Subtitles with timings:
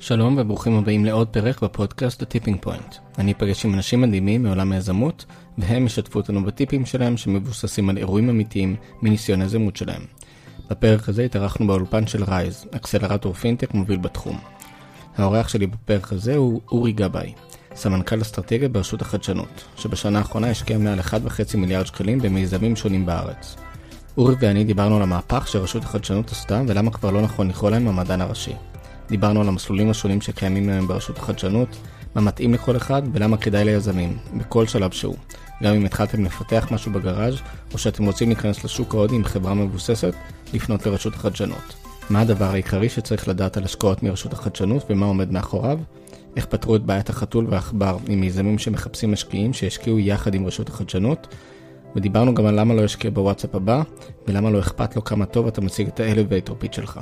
[0.00, 2.94] שלום וברוכים הבאים לעוד פרק בפודקאסט ה Tipping Point.
[3.18, 5.24] אני אפגש עם אנשים מדהימים מעולם היזמות,
[5.58, 10.02] והם ישתפו אותנו בטיפים שלהם שמבוססים על אירועים אמיתיים מניסיון היזמות שלהם.
[10.70, 14.38] בפרק הזה התארחנו באולפן של Rise, אקסלרטור פינטק מוביל בתחום.
[15.16, 17.32] האורח שלי בפרק הזה הוא אורי גבאי,
[17.74, 23.56] סמנכ"ל אסטרטגיה ברשות החדשנות, שבשנה האחרונה השקיע מעל 1.5 מיליארד שקלים במיזמים שונים בארץ.
[24.16, 28.20] אורי ואני דיברנו על המהפך שרשות החדשנות עשתה ולמה כבר לא נכון לקרוא להם המדען
[28.20, 28.54] הראשי.
[29.08, 31.68] דיברנו על המסלולים השונים שקיימים היום ברשות החדשנות,
[32.14, 35.16] מה מתאים לכל אחד ולמה כדאי ליזמים, בכל שלב שהוא.
[35.62, 37.38] גם אם התחלתם לפתח משהו בגראז'
[37.72, 40.14] או שאתם רוצים להיכנס לשוק ההודי עם חברה מבוססת,
[40.54, 41.74] לפנות לרשות החדשנות.
[42.10, 45.78] מה הדבר העיקרי שצריך לדעת על השקעות מרשות החדשנות ומה עומד מאחוריו?
[46.36, 51.26] איך פתרו את בעיית החתול והעכבר עם מיזמים שמחפשים משקיעים שישקיעו יחד עם רשות החדשנות?
[51.96, 53.82] ודיברנו גם על למה לא ישקיע בוואטסאפ הבא,
[54.28, 57.00] ולמה לא אכפת לו כמה טוב אתה מציג את האלווייטור פיץ' שלך.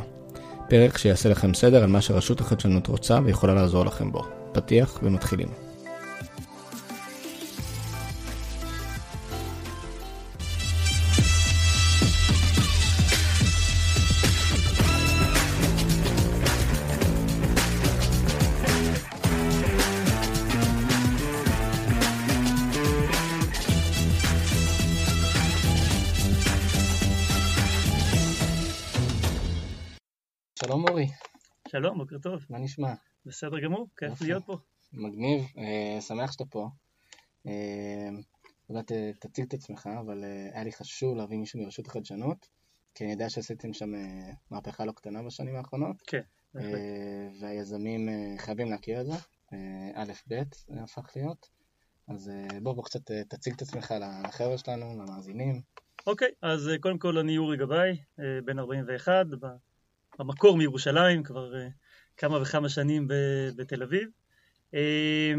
[0.72, 4.22] פרק שיעשה לכם סדר על מה שרשות החדשנות רוצה ויכולה לעזור לכם בו.
[4.52, 5.48] פתיח ומתחילים.
[31.72, 32.46] שלום, בוקר טוב.
[32.50, 32.94] מה נשמע?
[33.26, 34.22] בסדר גמור, כיף.
[34.22, 34.56] להיות פה.
[34.92, 36.68] מגניב, אה, שמח שאתה פה.
[37.46, 38.08] אה,
[38.68, 38.92] אולי ת-
[39.26, 42.48] תציג את עצמך, אבל אה, היה לי חשוב להביא מישהו מרשות החדשנות,
[42.94, 44.00] כי אני יודע שעשיתם שם אה,
[44.50, 46.20] מהפכה לא קטנה בשנים האחרונות, כן,
[46.54, 46.74] בהחלט.
[46.74, 49.12] אה, והיזמים אה, חייבים להכיר את זה,
[49.52, 49.58] אה,
[49.94, 50.42] א', ב',
[50.82, 51.48] הפך להיות.
[52.08, 55.60] אז אה, בוא, בוא קצת אה, תציג את עצמך לחבר'ה שלנו, למאזינים.
[56.06, 59.26] אוקיי, אז אה, קודם כל אני אורי גבאי, אה, בן 41,
[60.22, 61.68] במקור מירושלים, כבר אה,
[62.16, 63.08] כמה וכמה שנים
[63.56, 64.08] בתל אביב.
[64.74, 65.32] אה,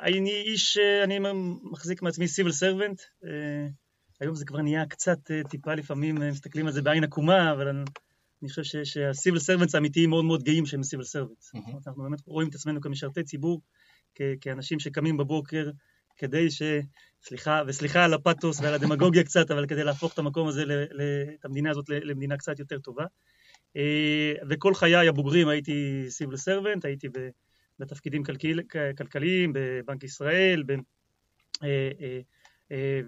[0.00, 1.18] אני איש, אה, אני
[1.62, 3.00] מחזיק מעצמי civil servant,
[4.20, 7.68] היום זה כבר נהיה קצת אה, טיפה לפעמים אה, מסתכלים על זה בעין עקומה, אבל
[7.68, 7.84] אני,
[8.42, 11.54] אני חושב שה civil servants האמיתיים מאוד מאוד גאים שהם civil servants.
[11.54, 11.78] מהמם.
[11.86, 13.60] אנחנו באמת רואים את עצמנו כמשרתי ציבור,
[14.14, 15.70] כ- כאנשים שקמים בבוקר
[16.16, 16.62] כדי ש...
[17.22, 21.34] סליחה, וסליחה על הפתוס ועל הדמגוגיה קצת, אבל כדי להפוך את המקום הזה, ל- ל-
[21.40, 23.04] את המדינה הזאת למדינה קצת יותר טובה.
[23.76, 27.08] אה, וכל חיי הבוגרים הייתי סיביל סרבנט, הייתי
[27.78, 30.72] בתפקידים כלכלי- כלכליים, בבנק ישראל, ב...
[31.64, 31.90] אה,
[32.72, 33.00] אה,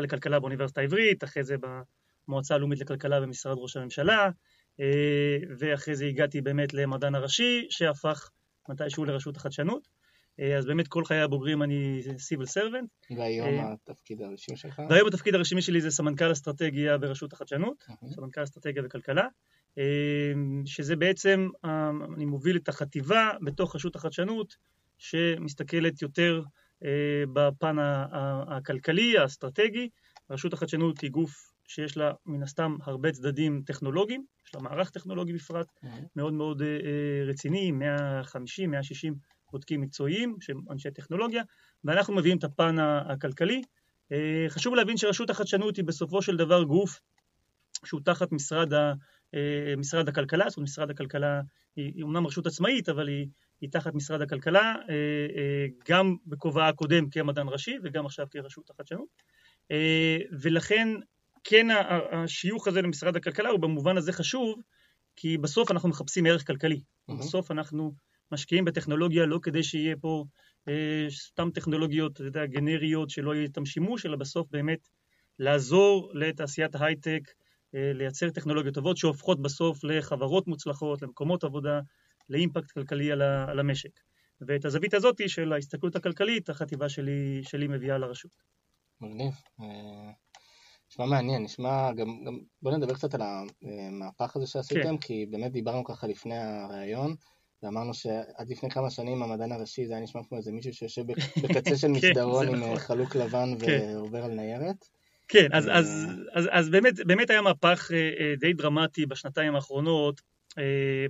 [0.00, 1.56] לכלכלה באוניברסיטה העברית, אחרי זה
[2.28, 4.30] במועצה הלאומית לכלכלה במשרד ראש הממשלה,
[5.58, 8.30] ואחרי זה הגעתי באמת למדען הראשי, שהפך
[8.68, 9.88] מתישהו לרשות החדשנות.
[10.40, 14.82] אה, אז באמת כל חיי הבוגרים אני סיביל סרבנט, והיום אה, התפקיד הרשמי שלך?
[14.90, 17.84] והיום התפקיד הרשמי שלי זה סמנכ"ל אסטרטגיה ברשות החדשנות.
[18.06, 19.26] סמנכ"ל אסטרטגיה וכלכלה,
[19.78, 20.32] אה,
[20.66, 21.48] שזה בעצם,
[22.14, 24.56] אני מוביל את החטיבה בתוך רשות החדשנות,
[24.98, 26.42] שמסתכלת יותר
[27.32, 27.76] בפן
[28.48, 29.88] הכלכלי, האסטרטגי.
[30.30, 35.32] רשות החדשנות היא גוף שיש לה מן הסתם הרבה צדדים טכנולוגיים, יש לה מערך טכנולוגי
[35.32, 35.66] בפרט.
[36.16, 36.62] מאוד מאוד
[37.26, 39.14] רציני, 150, 160
[39.52, 41.42] בודקים מקצועיים שהם אנשי טכנולוגיה,
[41.84, 43.62] ואנחנו מביאים את הפן הכלכלי.
[44.12, 47.00] אה, חשוב להבין שרשות החדשנות היא בסופו של דבר גוף
[47.84, 48.92] שהוא תחת משרד, ה,
[49.34, 51.40] אה, משרד הכלכלה, זאת אומרת משרד הכלכלה
[51.76, 53.26] היא, היא אומנם רשות עצמאית, אבל היא,
[53.60, 59.30] היא תחת משרד הכלכלה, אה, גם בכובעה הקודם כמדען ראשי וגם עכשיו כרשות החדשנות.
[60.40, 60.88] ולכן
[61.44, 61.66] כן
[62.12, 64.60] השיוך הזה למשרד הכלכלה הוא במובן הזה חשוב,
[65.16, 66.80] כי בסוף אנחנו מחפשים ערך כלכלי.
[67.08, 67.20] מהמם.
[67.20, 67.92] בסוף אנחנו
[68.32, 70.24] משקיעים בטכנולוגיה לא כדי שיהיה פה
[70.68, 74.88] אה, סתם טכנולוגיות, אתה יודע, גנריות, שלא יהיה איתן שימוש, אלא בסוף באמת
[75.38, 77.20] לעזור לתעשיית ההייטק,
[77.74, 81.80] אה, לייצר טכנולוגיות טובות שהופכות בסוף לחברות מוצלחות, למקומות עבודה,
[82.28, 84.00] לאימפקט כלכלי על, ה, על המשק.
[84.40, 88.30] ואת הזווית הזאת של ההסתכלות הכלכלית, החטיבה שלי, שלי מביאה לרשות.
[89.00, 89.32] מגניב.
[89.60, 90.12] אה,
[90.90, 94.98] נשמע מעניין, נשמע גם, גם בוא נדבר קצת על המהפך הזה שעשיתם, כן.
[94.98, 97.14] כי באמת דיברנו ככה לפני הראיון,
[97.62, 101.16] ואמרנו שעד לפני כמה שנים המדען הראשי זה היה נשמע כמו איזה מישהו שיושב בק-
[101.42, 102.70] בקצה של כן, מסדרון עם נכון.
[102.70, 103.94] אה, חלוק לבן כן.
[103.94, 104.88] ועובר על ניירת.
[105.28, 105.68] כן, אז.
[105.72, 110.20] אז, אז, אז באמת, באמת היה מהפך אה, אה, די דרמטי בשנתיים האחרונות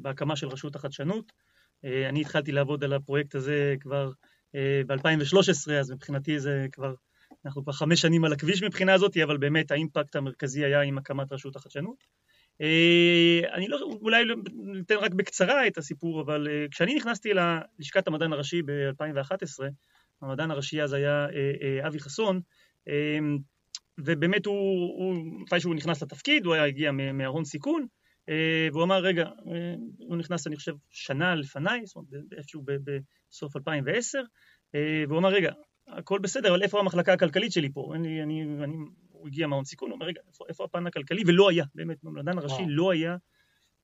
[0.02, 1.32] בהקמה של רשות החדשנות.
[1.84, 4.10] אני התחלתי לעבוד על הפרויקט הזה כבר
[4.54, 6.94] אה, ב-2013, אז מבחינתי זה כבר,
[7.44, 11.32] אנחנו כבר חמש שנים על הכביש מבחינה הזאת, אבל באמת האימפקט המרכזי היה עם הקמת
[11.32, 12.04] רשות החדשנות.
[12.60, 18.32] אה, אני לא, אולי ניתן רק בקצרה את הסיפור, אבל אה, כשאני נכנסתי ללשכת המדען
[18.32, 19.64] הראשי ב-2011,
[20.22, 21.26] המדען הראשי אז היה
[21.62, 22.40] אה, אבי חסון,
[23.98, 27.86] ובאמת הוא, מתי שהוא נכנס לתפקיד, הוא היה הגיע מ- מההון סיכון,
[28.72, 29.28] והוא אמר, רגע,
[29.98, 34.22] הוא נכנס, אני חושב, שנה לפניי, זאת אומרת, איפשהו בסוף 2010,
[35.08, 35.52] והוא אמר, רגע,
[35.88, 37.92] הכל בסדר, אבל איפה המחלקה הכלכלית שלי פה?
[37.94, 38.76] אני, אני, אני,
[39.20, 41.22] הוא הגיע מהון סיכון, הוא אומר, רגע, איפה, איפה הפן הכלכלי?
[41.26, 43.16] ולא היה, באמת, במדען הראשי לא היה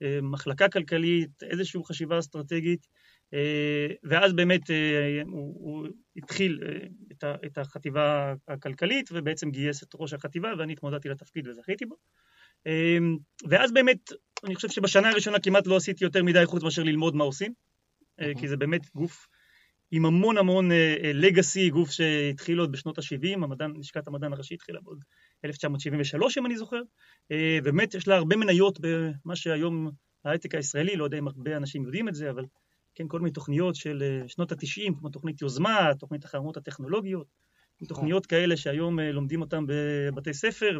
[0.01, 2.87] אה, מחלקה כלכלית, איזושהי חשיבה אסטרטגית,
[3.33, 6.59] אה, ואז באמת אה, הוא, הוא התחיל
[7.11, 11.95] את, ה, את החטיבה הכלכלית, ובעצם גייס את ראש החטיבה, ואני התמודדתי לתפקיד וזכיתי בו.
[13.49, 14.11] ואז באמת,
[14.43, 17.53] אני חושב שבשנה הראשונה כמעט לא עשיתי יותר מדי חוץ מאשר ללמוד מה עושים,
[18.39, 19.27] כי זה באמת גוף
[19.91, 20.69] עם המון המון
[21.13, 25.03] לגאסי, uh, גוף שהתחיל עוד בשנות ה-70, המדען, לשכת המדען הראשי התחילה בעוד
[25.45, 26.81] 1973 אם אני זוכר,
[27.33, 29.91] uh, באמת יש לה הרבה מניות במה שהיום
[30.25, 32.45] ההייטק הישראלי, לא יודע אם הרבה אנשים יודעים את זה, אבל
[32.95, 37.27] כן, כל מיני תוכניות של uh, שנות ה-90, כמו תוכנית יוזמה, תוכנית החרמות הטכנולוגיות,
[37.87, 40.79] תוכניות כאלה שהיום uh, לומדים אותן בבתי ספר,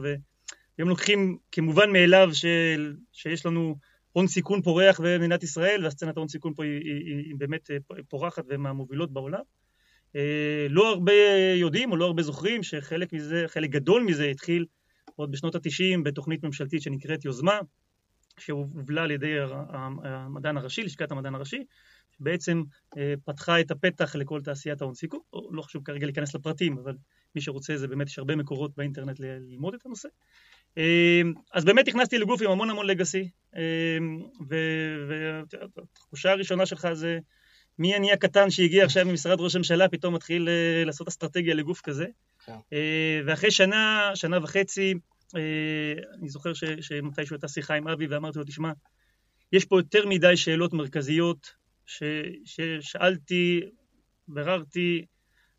[0.78, 3.76] והם לוקחים כמובן מאליו של, שיש לנו
[4.18, 7.78] הון סיכון פורח במדינת ישראל, והסצנת ההון סיכון פה היא, היא, היא, היא באמת אה,
[8.10, 9.42] פורחת ומהמובילות בעולם.
[10.16, 11.14] אה, לא הרבה
[11.56, 14.66] יודעים או לא הרבה זוכרים שחלק מזה, חלק גדול מזה התחיל
[15.16, 17.60] עוד בשנות התשעים בתוכנית ממשלתית שנקראת יוזמה,
[18.40, 19.34] שהובלה על ידי
[20.04, 21.64] המדען הראשי, לשכת המדען הראשי,
[22.18, 22.64] שבעצם
[22.98, 25.20] אה, פתחה את הפתח לכל תעשיית ההון סיכון,
[25.52, 26.96] לא חשוב כרגע להיכנס לפרטים, אבל
[27.36, 30.10] מי שרוצה זה באמת יש הרבה מקורות באינטרנט ללמוד את הנושא.
[30.78, 33.30] אמ, אז באמת נכנסתי לגוף עם המון המון לגאסי,
[34.48, 37.20] והתחושה הראשונה שלך זה
[37.80, 42.06] מי אני הקטן שהגיע עכשיו ממשרד ראש הממשלה, פתאום מתחיל אה, לעשות אסטרטגיה לגוף כזה.
[42.46, 42.56] כן.
[42.74, 44.94] אה, ואחרי שנה, שנה וחצי,
[45.36, 46.52] אה, אני זוכר
[46.82, 48.72] שמתישהו הייתה שיחה עם אבי ואמרתי לו, תשמע,
[49.52, 51.52] יש פה יותר מדי שאלות מרכזיות
[51.86, 52.04] ש,
[52.46, 53.62] ששאלתי,
[54.28, 55.06] ביררתי,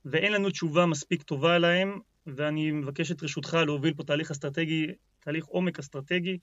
[0.05, 4.87] ואין לנו תשובה מספיק טובה עליהן, ואני מבקש את רשותך להוביל פה תהליך אסטרטגי
[5.21, 6.39] תהליך עומק אסטרטגי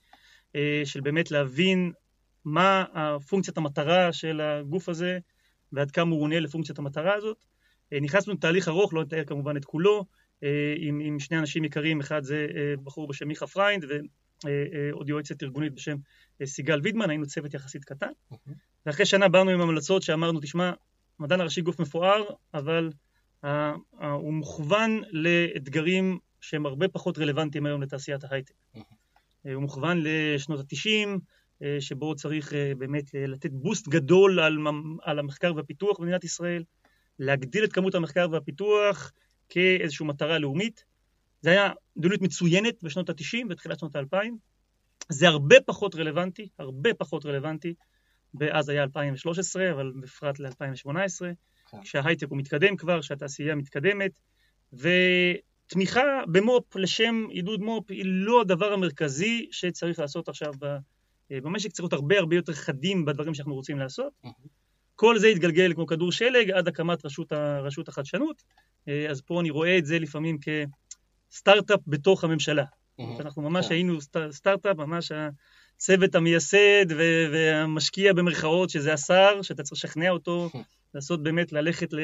[0.84, 1.92] של באמת להבין
[2.44, 2.84] מה
[3.28, 5.18] פונקציית המטרה של הגוף הזה
[5.72, 7.44] ועד כמה הוא עונה לפונקציית המטרה הזאת.
[7.92, 10.04] אה, נכנסנו לתהליך ארוך, לא נתאר כמובן את כולו,
[10.42, 12.46] אה, עם, עם שני אנשים יקרים, אחד זה
[12.84, 15.96] בחור בשם מיכה פריינד ועוד יועצת ארגונית בשם
[16.44, 18.10] סיגל וידמן, היינו צוות יחסית קטן.
[18.30, 18.54] אוקיי.
[18.86, 20.72] ואחרי שנה באנו עם המלצות שאמרנו, תשמע,
[21.18, 22.24] המדען הראשי גוף מפואר,
[22.54, 22.90] אבל
[24.00, 28.54] הוא מוכוון לאתגרים שהם הרבה פחות רלוונטיים היום לתעשיית ההייטק.
[29.46, 31.16] אה, הוא מוכוון לשנות התשעים, אה,
[31.80, 34.58] שבו צריך אה, באמת לתת בוסט גדול על,
[35.02, 36.64] על המחקר והפיתוח במדינת ישראל,
[37.18, 39.12] להגדיל את כמות המחקר והפיתוח
[39.48, 40.84] כאיזושהי מטרה לאומית.
[41.40, 44.38] זה היה מדיניות מצוינת בשנות התשעים ותחילת שנות האלפיים.
[45.08, 47.74] זה הרבה פחות רלוונטי, הרבה פחות רלוונטי,
[48.34, 50.90] ואז היה 2013, אבל בפרט ל-2018,
[51.70, 51.82] כן.
[51.82, 54.20] כשההייטק הוא מתקדם כבר, כשהתעשייה מתקדמת,
[54.72, 54.88] ו...
[55.66, 60.78] תמיכה במו"פ לשם עידוד מו"פ היא לא הדבר המרכזי שצריך לעשות עכשיו אה,
[61.30, 64.12] במשק, צריך להיות הרבה הרבה יותר חדים בדברים שאנחנו רוצים לעשות.
[64.94, 67.32] כל זה יתגלגל כמו כדור שלג עד הקמת רשות,
[67.62, 68.42] רשות החדשנות,
[68.88, 70.38] אה, אז פה אני רואה את זה לפעמים
[71.30, 72.64] כסטארט-אפ בתוך הממשלה.
[73.20, 73.74] אנחנו ממש כן.
[73.74, 73.98] היינו
[74.30, 75.12] סטארט-אפ, ממש
[75.76, 76.86] הצוות המייסד
[77.32, 80.50] והמשקיע במרכאות, שזה השר, שאתה צריך לשכנע אותו
[80.94, 82.00] לעשות באמת, ללכת ל,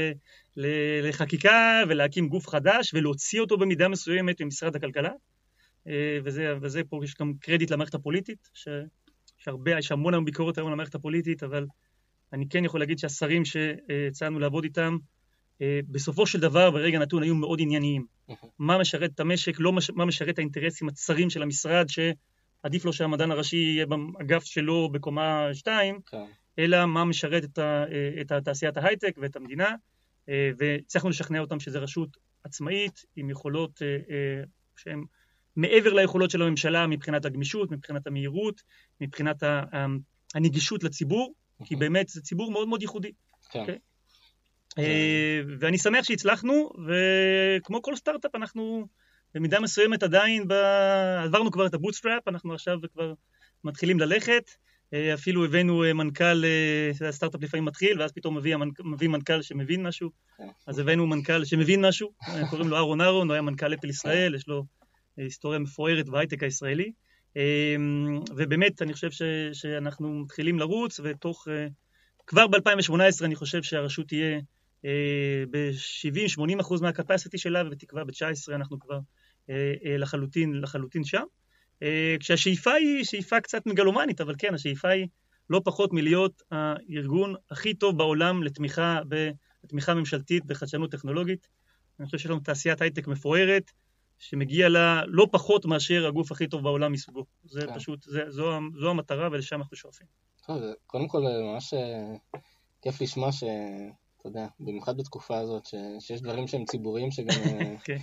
[0.57, 0.67] ל,
[1.09, 5.13] לחקיקה ולהקים גוף חדש ולהוציא אותו במידה מסוימת ממשרד הכלכלה.
[5.89, 8.69] אה, וזה, וזה פה יש גם קרדיט למערכת הפוליטית, ש,
[9.44, 11.66] שהרבה, יש המון המון ביקורת היום למערכת הפוליטית, אבל
[12.33, 14.97] אני כן יכול להגיד שהשרים שהצענו לעבוד איתם,
[15.62, 18.07] אה, בסופו של דבר, ברגע נתון, היו מאוד ענייניים.
[18.59, 22.93] מה משרת את המשק, לא מש, מה משרת את האינטרסים הצרים של המשרד, שעדיף לו
[22.93, 26.25] שהמדען הראשי יהיה באגף שלו בקומה 2, כן.
[26.59, 27.85] אלא מה משרת את, ה,
[28.21, 29.69] את תעשיית ההייטק ואת המדינה,
[30.28, 34.43] אה, והצלחנו לשכנע אותם שזו רשות עצמאית עם יכולות אה,
[34.76, 35.05] שהן
[35.56, 38.62] מעבר ליכולות של הממשלה מבחינת הגמישות, מבחינת המהירות,
[39.00, 39.42] מבחינת
[40.35, 43.12] הנגישות לציבור, כי באמת זה ציבור מאוד מאוד ייחודי.
[43.50, 43.59] כן.
[43.59, 43.62] Okay?
[43.62, 43.78] אוקיי?
[44.76, 44.82] כן.
[45.61, 48.87] ואני שמח שהצלחנו, וכמו כל סטארט-אפ אנחנו
[49.35, 50.52] במידה מסוימת עדיין, ב...
[51.25, 53.14] עברנו כבר את ה bootstrap, אנחנו עכשיו כבר
[53.64, 54.50] מתחילים ללכת.
[54.94, 59.87] אה, אפילו הבאנו אה, מנכ"ל, אה, הסטארט-אפ לפעמים מתחיל, ואז פתאום מביא, מביא מנכ"ל שמבין
[59.87, 60.49] משהו, כן.
[60.66, 62.12] אז הבאנו מנכ"ל שמבין משהו,
[62.50, 64.64] קוראים לו אהרון אהרון, הוא היה מנכ"ל אפל ישראל, יש לו
[65.16, 66.92] היסטוריה מפוארת בהייטק הישראלי,
[68.37, 71.49] ובאמת אני חושב ש, שאנחנו מתחילים לרוץ, ותוך,
[72.26, 74.40] כבר ב-2018 אני חושב שהרשות תהיה
[75.50, 78.99] ב-70-80% מהקפסיטי שלה, ובתקווה ב-19 אנחנו כבר
[79.99, 81.25] לחלוטין, לחלוטין שם.
[81.83, 85.07] אה, כשהשאיפה היא שאיפה קצת מגלומנית, אבל כן, השאיפה היא
[85.50, 89.00] לא פחות מלהיות הארגון הכי טוב בעולם לתמיכה,
[89.64, 91.49] לתמיכה ממשלתית בחדשנות טכנולוגית.
[91.99, 93.71] אני חושב שיש לנו תעשיית הייטק מפוארת,
[94.23, 97.25] שמגיע לה לא פחות מאשר הגוף הכי טוב בעולם מסוגו.
[97.45, 97.75] זה כן.
[97.75, 98.50] פשוט, זה, זו,
[98.81, 100.07] זו המטרה ולשם אנחנו שואפים.
[100.47, 102.38] טוב, קודם כל זה ממש אה,
[102.83, 103.45] כיף לשמוע ש...
[104.21, 105.75] אתה יודע, במיוחד בתקופה הזאת, ש...
[106.00, 107.35] שיש דברים שהם ציבוריים שגם...
[107.45, 107.97] אה, כן.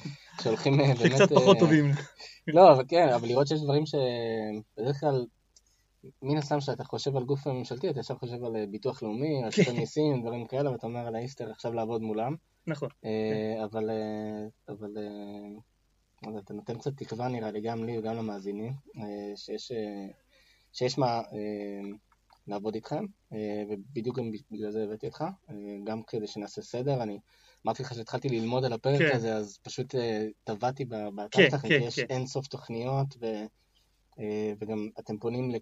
[0.43, 0.97] שהולכים אה, באמת...
[0.97, 1.91] שקצת פחות אה, טובים.
[2.55, 5.25] לא, אבל כן, אבל לראות שיש דברים שבדרך כלל,
[6.21, 9.67] מן הסתם כשאתה חושב על גוף ממשלתי, אתה ישר חושב על אה, ביטוח לאומי, רשות.
[9.67, 12.35] המיסים, דברים כאלה, ואתה אומר על האיסטר עכשיו לעבוד מולם.
[12.67, 12.89] נכון.
[13.05, 15.59] אה, אבל, אה, אבל אה,
[16.27, 20.07] אז אתה נותן קצת תקווה נראה לי, גם לי וגם למאזינים, אה, שיש, אה,
[20.73, 21.89] שיש מה אה,
[22.47, 23.05] לעבוד איתכם,
[23.69, 25.23] ובדיוק גם בגלל זה הבאתי אותך,
[25.83, 27.19] גם כדי שנעשה סדר, אני
[27.65, 29.15] אמרתי לך שהתחלתי ללמוד על הפרק כן.
[29.15, 29.95] הזה, אז פשוט
[30.43, 32.05] טבעתי באתר כן, שלכם, כן, כי יש כן.
[32.09, 33.25] אין סוף תוכניות, ו,
[34.59, 35.57] וגם אתם פונים, ל-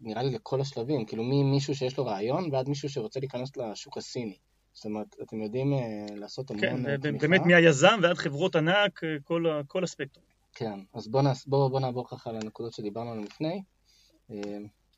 [0.00, 4.38] נראה לי לכל השלבים, כאילו ממישהו שיש לו רעיון ועד מישהו שרוצה להיכנס לשוק הסיני.
[4.76, 7.28] זאת אומרת, אתם יודעים אה, לעשות המון כן, אה, ב- תמיכה.
[7.28, 10.24] באמת מהיזם ועד חברות ענק, אה, כל, כל הספקטרום.
[10.54, 13.62] כן, אז בוא, נעש, בוא, בוא נעבור ככה לנקודות שדיברנו עליהן לפני.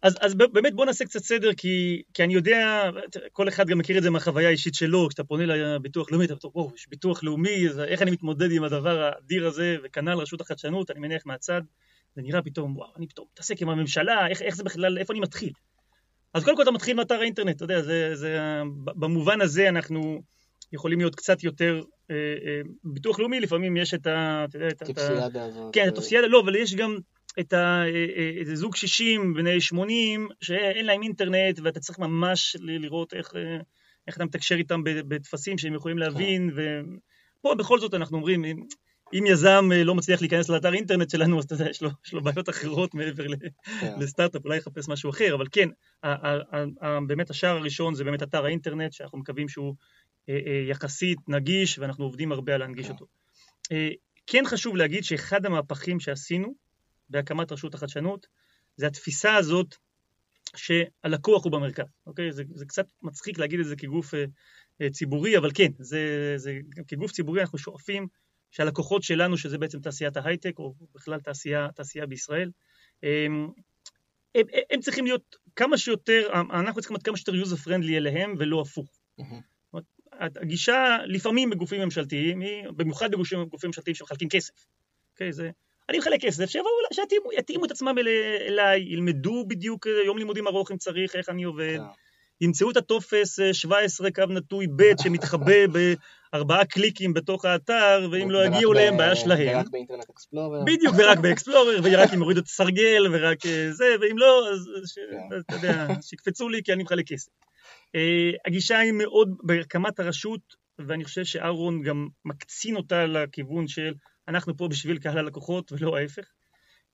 [0.03, 2.91] אז, אז באמת בוא נעשה קצת סדר, כי, כי אני יודע,
[3.33, 6.57] כל אחד גם מכיר את זה מהחוויה האישית שלו, כשאתה פונה לביטוח לאומי, אתה אומר,
[6.57, 10.91] וואו, יש ביטוח לאומי, אז איך אני מתמודד עם הדבר האדיר הזה, וכנ"ל רשות החדשנות,
[10.91, 11.63] אני מניח מהצד,
[12.17, 15.21] זה נראה פתאום, וואו, אני פתאום מתעסק עם הממשלה, איך, איך זה בכלל, איפה אני
[15.21, 15.53] מתחיל?
[16.35, 18.39] אז קודם כל אתה מתחיל מאתר האינטרנט, אתה יודע, זה, זה,
[18.85, 20.23] במובן הזה אנחנו
[20.73, 21.81] יכולים להיות קצת יותר,
[22.11, 24.45] אה, אה, ביטוח לאומי לפעמים יש את ה...
[24.49, 24.95] אתה יודע, את ה- את ה...
[24.95, 25.75] טיפסיאדה הזאת.
[25.75, 26.97] כן, הטופסיאדה לא, אבל יש גם
[27.41, 32.57] את ה- אה, אה, איזה זוג 60 בני 80 שאין להם אינטרנט ואתה צריך ממש
[32.61, 33.57] לראות איך, אה,
[34.07, 38.43] איך אתה מתקשר איתם בטפסים שהם יכולים להבין ופה בכל זאת אנחנו אומרים
[39.15, 42.13] אם, יזם אה, לא מצליח להיכנס לאתר אינטרנט שלנו אז אתה יודע יש לו, יש
[42.13, 43.37] לו בעיות אחרות מעבר ל-
[43.81, 45.69] כן, לסטארט-אפ אולי יחפש משהו אחר אבל כן
[47.07, 49.75] באמת השער הראשון זה באמת אתר האינטרנט שאנחנו מקווים שהוא
[50.29, 52.93] אה, אה, יחסית נגיש ואנחנו עובדים הרבה על להנגיש כן.
[52.93, 53.07] אותו.
[54.27, 56.55] כן חשוב להגיד שאחד המהפכים שעשינו
[57.11, 58.27] בהקמת רשות החדשנות
[58.77, 59.75] זה התפיסה הזאת
[60.57, 62.33] שהלקוח הוא במרכז, אוקיי?
[62.33, 64.25] זה, זה קצת מצחיק להגיד את זה כגוף אה,
[64.81, 68.07] אה, ציבורי, אבל כן, זה, זה, כגוף ציבורי אנחנו שואפים
[68.51, 72.51] שהלקוחות שלנו, שזה בעצם תעשיית ההייטק, או בכלל תעשייה, תעשייה בישראל,
[73.03, 73.51] הם,
[74.35, 78.61] הם, הם צריכים להיות כמה שיותר, אנחנו צריכים להיות כמה שיותר user friendly אליהם ולא
[78.61, 78.99] הפוך.
[79.19, 79.41] מהמם.
[80.21, 84.55] הגישה לפעמים בגופים ממשלתיים, היא, במיוחד בגופים גופים ממשלתיים שמחלקים כסף.
[85.13, 85.51] אוקיי, זה,
[85.89, 88.09] אני מחלק כסף, שיבואו, שיתאימו יתאימו את עצמם אל,
[88.49, 92.45] אליי, ילמדו בדיוק אה, יום לימודים ארוך אם צריך, איך אני עובד, כן.
[92.45, 95.67] ימצאו את הטופס אה, 17 קו נטוי ב' שמתחבא
[96.33, 99.57] בארבעה קליקים בתוך האתר, ואם לא יגיעו להם, בעיה שלהם.
[99.57, 100.65] ורק באינטרנט אקספלורר.
[100.67, 105.39] בדיוק, ורק באקספלורר, ורק אם יורידו את הסרגל, ורק אה, זה, ואם לא, אז כן.
[105.39, 107.33] אתה יודע, שיקפצו לי כי אני מחלק כסף.
[107.95, 110.41] אה, הגישה היא מאוד, בהקמת הרשות,
[110.79, 113.95] ואני חושב שאהרון גם מקצין אותה לכיוון של
[114.29, 116.25] אנחנו פה בשביל קהל הלקוחות ולא ההפך.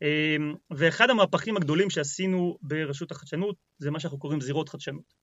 [0.02, 0.36] אה,
[0.70, 5.14] ואחד המהפכים הגדולים שעשינו ברשות החדשנות, זה מה שאנחנו קוראים זירות חדשנות.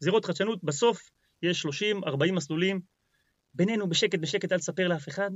[0.00, 1.10] זירות חדשנות, בסוף
[1.42, 2.80] יש 30-40 מסלולים,
[3.54, 5.30] בינינו בשקט בשקט, אל תספר לאף אחד.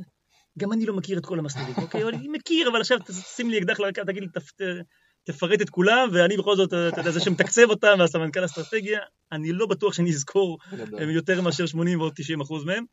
[0.59, 2.03] גם אני לא מכיר את כל המסלולים, אוקיי?
[2.09, 4.83] אני מכיר, אבל עכשיו תשים לי אקדח לרקה, תגיד לי, תפ-
[5.25, 9.01] תפרט את כולם, ואני בכל זאת, אתה יודע, זה שמתקצב אותם, והסמנכ"ל אסטרטגיה,
[9.33, 10.59] אני לא בטוח שאני אזכור.
[10.99, 12.85] הם יותר מאשר 80 ועוד 90 אחוז מהם.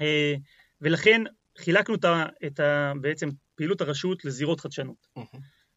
[0.00, 0.34] אה,
[0.80, 1.22] ולכן
[1.58, 5.06] חילקנו את ה, את ה, בעצם פעילות הרשות לזירות חדשנות.
[5.16, 5.26] מהמם.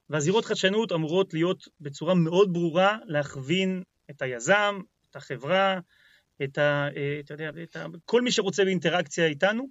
[0.10, 4.80] והזירות חדשנות אמורות להיות בצורה מאוד ברורה להכווין את היזם,
[5.12, 5.80] את החברה,
[6.44, 6.88] את ה...
[6.96, 9.68] אה, אתה יודע, את ה כל מי שרוצה באינטראקציה איתנו,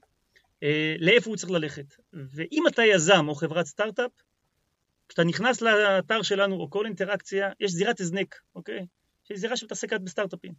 [0.62, 1.94] אה, לאיפה הוא צריך ללכת.
[2.12, 4.10] ואם אתה יזם או חברת סטארט-אפ,
[5.08, 8.86] כשאתה נכנס לאתר שלנו או כל אינטראקציה, יש זירת הזנק, אוקיי?
[9.24, 10.52] שהיא זירה שמתעסקת בסטארט-אפים.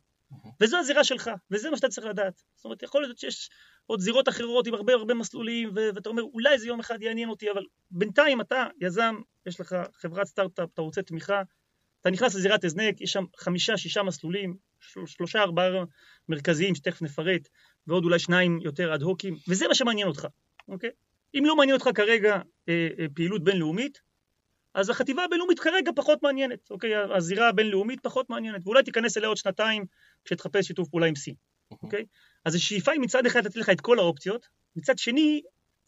[0.61, 2.43] וזו הזירה שלך, וזה מה שאתה צריך לדעת.
[2.55, 3.49] זאת אומרת, יכול להיות שיש
[3.85, 7.29] עוד זירות אחרות עם הרבה הרבה מסלולים, ו- ואתה אומר, אולי זה יום אחד יעניין
[7.29, 11.41] אותי, אבל בינתיים אתה יזם, יש לך חברת סטארט-אפ, אתה רוצה תמיכה,
[12.03, 15.83] אתה נכנס לזירת הזנק, יש שם חמישה, שישה מסלולים, של- שלושה, ארבעה
[16.29, 17.47] מרכזיים שתכף נפרט,
[17.87, 20.27] ועוד אולי שניים יותר אד-הוקים, וזה מה שמעניין אותך,
[20.67, 20.89] אוקיי?
[21.35, 24.01] אם לא מעניין אותך כרגע אה, אה, פעילות בינלאומית,
[24.73, 26.91] אז החטיבה הבינלאומית כרגע פחות מעניינת, אוקיי?
[26.95, 29.85] הזירה הבינלאומית פחות מעניינת, ואולי תיכנס אליה עוד שנתיים
[30.25, 31.33] כשתחפש שיתוף פעולה עם סין,
[31.71, 32.05] אוקיי?
[32.45, 35.41] אז השאיפה היא מצד אחד לתת לך את כל האופציות, מצד שני,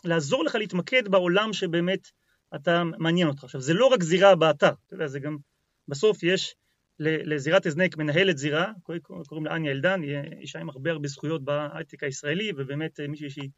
[0.04, 2.08] לעזור לך להתמקד בעולם שבאמת
[2.56, 3.44] אתה מעניין אותך.
[3.44, 5.38] עכשיו, זה לא רק זירה באתר, אתה יודע, זה גם,
[5.88, 6.56] בסוף יש
[7.00, 12.04] לזירת הזנק מנהלת זירה, קוראים- לה אניה אלדן, היא אישה עם הרבה הרבה זכויות בהייטק
[12.04, 13.50] הישראלי, ובאמת אה, מישהי שהיא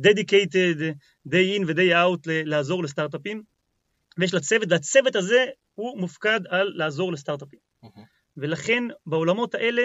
[0.00, 0.80] dedicated
[1.28, 3.42] day in ו-day out לעזור לסטארט-אפים,
[4.18, 7.58] ויש לה צוות, והצוות הזה הוא מופקד על לעזור לסטארט-אפים.
[7.82, 8.04] מהמם.
[8.36, 9.82] ולכן בעולמות האלה,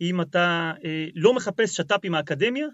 [0.00, 2.66] אם אתה אה, לא מחפש שת"פ עם האקדמיה,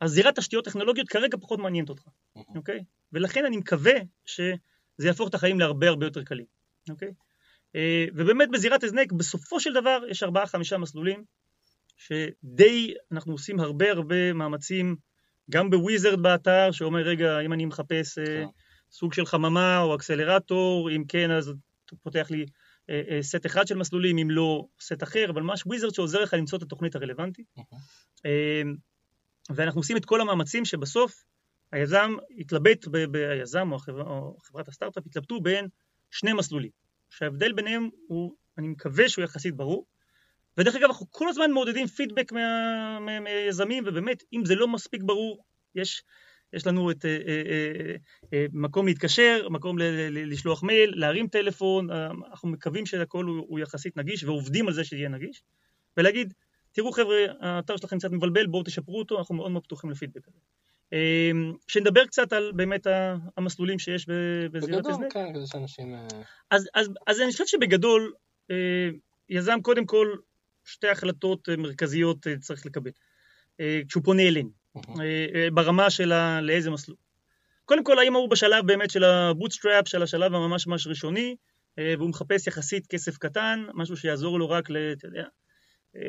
[0.00, 2.02] אז זירת תשתיות טכנולוגיות כרגע פחות מעניינת אותך,
[2.36, 2.46] מהמם.
[2.56, 2.84] אוקיי?
[3.12, 3.92] ולכן אני מקווה
[4.26, 6.46] שזה יהפוך את החיים להרבה הרבה יותר קלים,
[6.90, 7.08] אוקיי?
[7.08, 7.12] אה,
[8.14, 11.24] ובאמת בזירת הזנק בסופו של דבר יש ארבעה חמישה מסלולים
[11.96, 14.96] שדי אנחנו עושים הרבה הרבה מאמצים
[15.50, 18.46] גם ב wizard באתר שאומר רגע אם אני מחפש אה, כן.
[18.90, 21.52] סוג של חממה או אקסלרטור אם כן אז
[22.02, 22.46] פותח לי
[22.90, 26.34] אה, אה, סט אחד של מסלולים, אם לא סט אחר, אבל ממש wizard שעוזר לך
[26.34, 27.46] למצוא את התוכנית הרלוונטית.
[28.26, 28.62] אה,
[29.50, 31.24] ואנחנו עושים את כל המאמצים שבסוף
[31.72, 32.86] היזם יתלבט,
[33.30, 35.68] היזם או, החבר, או חברת הסטארט-אפ יתלבטו בין
[36.10, 36.70] שני מסלולים,
[37.10, 39.86] שההבדל ביניהם הוא, אני מקווה שהוא יחסית ברור.
[40.58, 42.32] ודרך אגב, אנחנו כל הזמן מעודדים פידבק
[43.00, 46.02] מהיזמים, ובאמת, אם זה לא מספיק ברור, יש
[46.52, 47.96] יש לנו את אה, אה,
[48.32, 49.76] אה, מקום להתקשר, מקום
[50.10, 55.08] לשלוח מייל, להרים טלפון, אנחנו מקווים שהכל הוא, הוא יחסית נגיש ועובדים על זה שיהיה
[55.08, 55.42] נגיש,
[55.96, 56.34] ולהגיד,
[56.72, 60.38] תראו חבר'ה, האתר שלכם קצת מבלבל, בואו תשפרו אותו, אנחנו מאוד מאוד פתוחים לפידבק הזה.
[61.68, 62.86] שנדבר קצת על באמת
[63.36, 64.06] המסלולים שיש
[64.52, 65.04] בזירת הזנק.
[65.04, 65.94] בגדול, כן, כדי שאנשים...
[66.50, 68.12] אז, אז, אז אני חושב שבגדול,
[69.28, 70.14] יזם קודם כל
[70.64, 72.90] שתי החלטות מרכזיות צריך לקבל,
[73.88, 74.60] כשהוא פונה אלינו.
[74.76, 76.96] אה, אה, ברמה של לאיזה מסלול.
[77.64, 81.36] קודם כל, האם הוא בשלב באמת של ה bootstrap, של השלב הממש ממש ראשוני,
[81.78, 85.24] אה, והוא מחפש יחסית כסף קטן, משהו שיעזור לו רק, אתה יודע,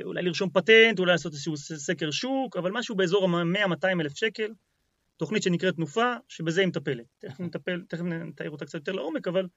[0.04, 4.52] אולי לרשום פטנט, אולי לעשות איזשהו סקר שוק, אבל משהו באזור ה-100-200 אלף שקל,
[5.22, 7.06] תוכנית שנקראת תנופה, שבזה היא מטפלת.
[7.20, 9.48] תכף נטפל, תכף נתאר אותה קצת יותר לעומק, אבל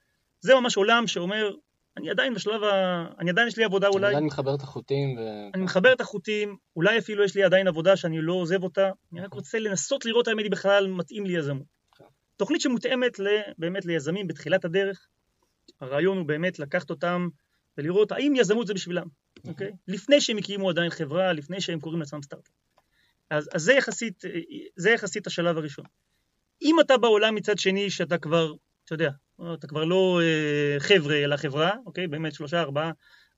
[0.41, 1.51] זה ממש עולם שאומר,
[1.97, 3.07] אני עדיין בשלב ה...
[3.19, 4.07] אני עדיין יש לי עבודה אולי...
[4.07, 5.21] אני עדיין מחבר את החוטים ו...
[5.55, 9.21] אני מחבר את החוטים, אולי אפילו יש לי עדיין עבודה שאני לא עוזב אותה, אני
[9.21, 11.67] רק רוצה לנסות לראות האם היא בכלל מתאים לי יזמות.
[11.99, 12.05] כן.
[12.37, 13.21] תוכנית שמותאמת
[13.59, 15.07] באמת ליזמים בתחילת הדרך,
[15.81, 17.29] הרעיון הוא באמת לקחת אותם
[17.79, 19.07] ולראות האם יזמות זה בשבילם,
[19.47, 19.71] אוקיי?
[19.89, 22.53] לפני שהם הקימו עדיין חברה, לפני שהם קוראים לעצמם סטארט-אפ.
[23.31, 24.25] אז, אז זה, יחסית,
[24.77, 25.85] זה יחסית השלב הראשון.
[26.63, 28.53] אם אתה בעולם מצד שני שאתה כבר,
[28.85, 29.11] אתה יודע,
[29.55, 32.07] אתה כבר לא אה, חבר'ה אלא חברה, אוקיי?
[32.07, 32.91] באמת שלושה ארבעה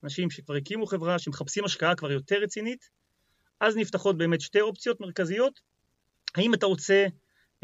[0.05, 2.89] אנשים שכבר הקימו חברה, שמחפשים השקעה כבר יותר רצינית,
[3.61, 5.61] אז נפתחות באמת שתי אופציות מרכזיות.
[6.35, 7.07] האם אתה רוצה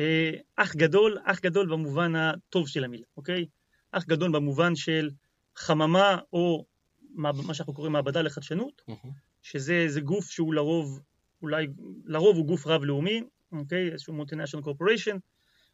[0.01, 3.47] אה, אח גדול, אח גדול במובן הטוב של המילה, אוקיי?
[3.93, 5.11] אח גדול במובן של
[5.57, 6.67] חממה או
[7.15, 9.09] מה, מה שאנחנו קוראים מעבדה לחדשנות, mm-hmm.
[9.43, 11.01] שזה גוף שהוא לרוב,
[11.43, 11.67] אולי,
[12.05, 13.93] לרוב הוא גוף רב-לאומי, אוקיי?
[13.93, 15.17] איזשהו multinational corporation,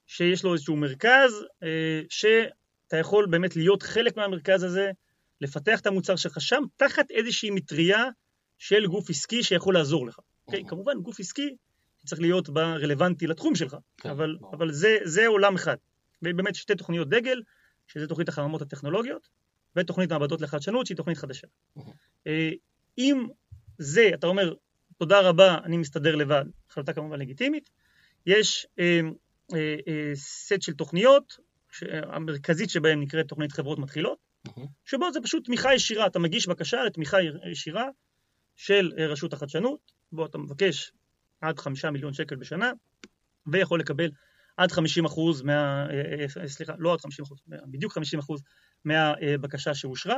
[0.07, 4.91] שיש לו איזשהו מרכז, אה, שאתה יכול באמת להיות חלק מהמרכז הזה,
[5.41, 8.05] לפתח את המוצר שלך שם, תחת איזושהי מטריה
[8.59, 10.19] של גוף עסקי שיכול לעזור לך.
[10.47, 10.65] אוקיי?
[10.69, 11.57] כמובן, גוף עסקי
[12.07, 15.77] צריך להיות רלוונטי לתחום שלך, כן, אבל, אבל זה, זה עולם אחד.
[16.23, 17.43] ובאמת שתי תוכניות דגל,
[17.87, 19.29] שזה תוכנית החממות הטכנולוגיות,
[19.77, 21.47] ותוכנית מעבדות לחדשנות, שהיא תוכנית חדשה.
[22.27, 22.51] אה,
[22.99, 23.27] אם
[23.79, 24.55] זה, אתה אומר,
[24.99, 27.71] תודה רבה, אני מסתדר לבד, החלטה כמובן לגיטימית,
[28.27, 29.01] יש אה,
[29.55, 31.39] אה, אה, סט של תוכניות,
[31.93, 34.19] המרכזית שבהן נקראת תוכנית חברות מתחילות,
[34.85, 37.17] שבו זה פשוט תמיכה ישירה, אתה מגיש בקשה לתמיכה
[37.53, 37.89] ישירה
[38.57, 40.93] של אה, רשות החדשנות, בו אתה מבקש
[41.41, 42.73] עד חמישה מיליון שקל בשנה,
[43.47, 44.11] ויכול לקבל
[44.57, 45.87] עד חמישים אחוז מה...
[46.47, 48.43] סליחה, לא עד חמישים אחוז, בדיוק חמישים אחוז
[48.85, 50.17] מהבקשה שאושרה.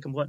[0.00, 0.26] כמובן,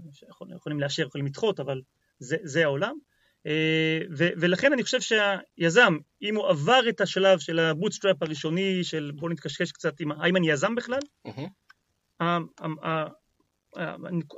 [0.56, 1.82] יכולים לאשר, יכולים לדחות, אבל
[2.20, 2.98] זה, זה העולם.
[3.46, 8.84] אה, ו- ולכן אני חושב שהיזם, אם הוא עבר את השלב של ה bootstrap הראשוני,
[8.84, 11.00] של בוא נתקשקש קצת עם האם אני יזם בכלל,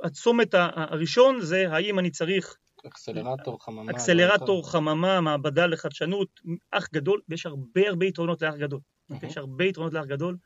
[0.02, 7.46] הצומת הראשון זה האם אני צריך אקסלרטור חממה, אקסלרטור חממה, מעבדה לחדשנות, אח גדול, ויש
[7.46, 8.80] הרבה הרבה יתרונות לאח גדול,
[9.22, 10.36] יש הרבה יתרונות לאח גדול,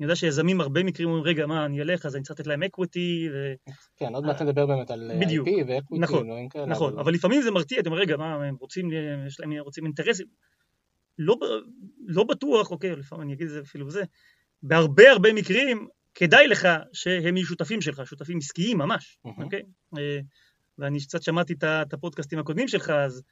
[0.00, 2.62] אני יודע שיזמים הרבה מקרים אומרים, רגע, מה, אני אלך, אז אני צריך לתת להם
[2.62, 3.28] equity.
[3.32, 3.54] ו...
[3.96, 6.28] כן, עוד מעט נדבר באמת על בדיוק, IP ו equity, נכון.
[6.66, 7.12] נכון, אבל...
[7.12, 8.90] לפעמים זה מרתיע, אומר, רגע, מה, הם רוצים,
[9.26, 10.26] יש להם, רוצים אינטרסים.
[11.18, 11.36] לא,
[12.06, 14.02] לא בטוח, אוקיי, לפעמים אני אגיד את זה אפילו זה,
[14.62, 19.62] בהרבה הרבה מקרים, כדאי לך שהם יהיו שותפים שלך, שותפים עסקיים ממש, אוקיי?
[19.98, 20.20] אה,
[20.78, 23.22] ואני קצת שמעתי את הפודקאסטים הקודמים שלך, אז,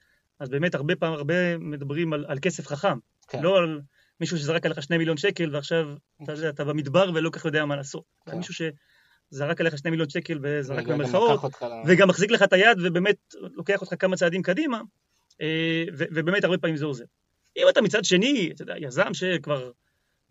[0.41, 2.99] אז באמת הרבה פעם, הרבה מדברים על, על כסף חכם,
[3.29, 3.43] כן.
[3.43, 3.81] לא על...
[4.25, 5.87] מישהו שזרק עליך שני מיליון שקל ועכשיו
[6.23, 8.05] אתה, יודע, אתה במדבר ולא כל כך יודע מה לעשות.
[8.27, 8.37] כן.
[8.37, 11.41] מישהו שזרק עליך שני מיליון שקל וזרק במרכאות,
[11.87, 14.81] וגם מחזיק לך את היד ובאמת לוקח אותך כמה צעדים קדימה,
[15.41, 17.05] אה, ובאמת הרבה פעמים זה עוזר.
[17.57, 19.71] אם אתה מצד שני, אתה יודע, יזם שכבר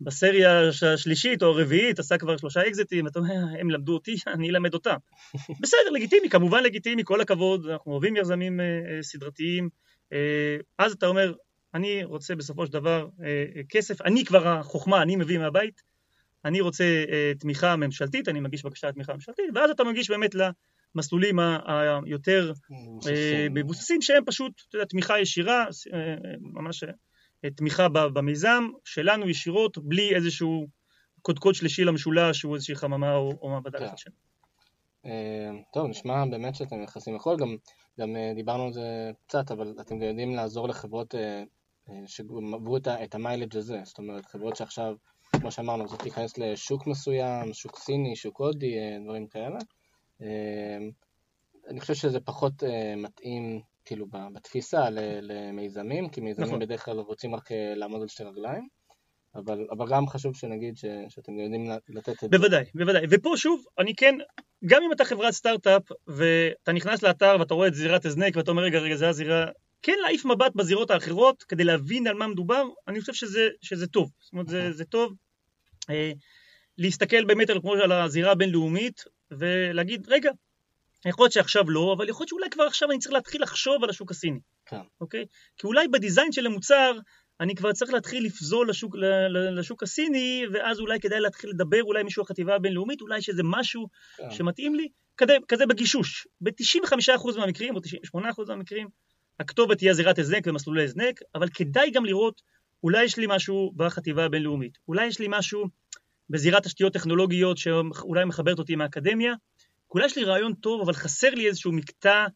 [0.00, 4.74] בסריה השלישית או הרביעית עשה כבר שלושה אקזיטים, אתה אומר, הם למדו אותי, אני אלמד
[4.74, 4.96] אותם.
[5.62, 9.68] בסדר, לגיטימי, כמובן לגיטימי, כל הכבוד, אנחנו אוהבים יזמים אה, אה, סדרתיים.
[10.78, 11.32] אז אתה אומר,
[11.74, 15.82] אני רוצה בסופו של דבר אה, אה, כסף, אני כבר החוכמה, אני מביא מהבית,
[16.44, 20.34] אני רוצה אה, תמיכה ממשלתית, אני מגיש בקשה לתמיכה ממשלתית, ואז אתה מגיש באמת
[20.94, 21.38] למסלולים
[22.06, 22.52] היותר
[23.50, 25.66] מבוססים, שהם פשוט, יודע, תמיכה ישירה,
[26.40, 26.84] ממש
[27.56, 30.66] תמיכה במיזם שלנו ישירות, בלי איזשהו
[31.22, 33.84] קודקוד שלישי למשולש, שהוא איזושהי חממה או, או מעבדה כן.
[33.84, 34.18] לחדשנות.
[35.06, 37.56] אה, טוב, נשמע באמת שאתם נכנסים לכל, גם,
[38.00, 41.14] גם דיברנו על זה קצת, אבל אתם יודעים לעזור לחברות
[42.06, 44.94] שעברו את, את המיילג' הזה, זאת אומרת, חברות שעכשיו,
[45.32, 49.58] כמו שאמרנו, רוצות להיכנס לשוק מסוים, שוק סיני, שוק הודי, דברים כאלה.
[51.68, 52.62] אני חושב שזה פחות
[52.96, 54.90] מתאים, כאילו, בתפיסה
[55.22, 56.60] למיזמים, כי מיזמים נכון.
[56.60, 58.68] בדרך כלל רוצים רק לעמוד על שתי רגליים.
[59.34, 62.28] אבל, אבל גם חשוב שנגיד ש, שאתם יודעים לתת את זה.
[62.28, 63.06] בוודאי, בוודאי.
[63.10, 64.14] ופה שוב, אני כן,
[64.66, 68.62] גם אם אתה חברת סטארט-אפ ואתה נכנס לאתר ואתה רואה את זירת הזנק ואתה אומר
[68.62, 69.46] רגע, רגע, זה הזירה,
[69.84, 74.10] כן להעיף מבט בזירות האחרות כדי להבין על מה מדובר, אני חושב שזה, שזה טוב.
[74.20, 75.14] זאת אומרת, זה, זה טוב
[75.90, 76.12] אה,
[76.78, 80.30] להסתכל באמת על, על הזירה הבינלאומית ולהגיד, רגע,
[81.06, 83.90] יכול להיות שעכשיו לא, אבל יכול להיות שאולי כבר עכשיו אני צריך להתחיל לחשוב על
[83.90, 84.40] השוק הסיני.
[84.66, 84.80] כן.
[85.00, 85.24] אוקיי?
[85.56, 86.98] כי אולי בדיזיין של המוצר
[87.40, 88.96] אני כבר צריך להתחיל לפזול לשוק,
[89.56, 93.88] לשוק הסיני, ואז אולי כדאי להתחיל לדבר אולי מישהו החטיבה הבינלאומית, אולי יש איזה משהו
[94.16, 94.30] כן.
[94.30, 96.26] שמתאים לי, כזה, כזה בגישוש.
[96.40, 98.88] ב-95% מהמקרים, או 98% מהמקרים,
[99.40, 102.42] הכתובת תהיה זירת הזנק ומסלולי הזנק, אבל כדאי גם לראות,
[102.82, 105.64] אולי יש לי משהו בחטיבה הבינלאומית, אולי יש לי משהו
[106.30, 109.34] בזירת תשתיות טכנולוגיות שאולי מחברת אותי מהאקדמיה,
[109.90, 112.26] אולי יש לי רעיון טוב, אבל חסר לי איזשהו מקטע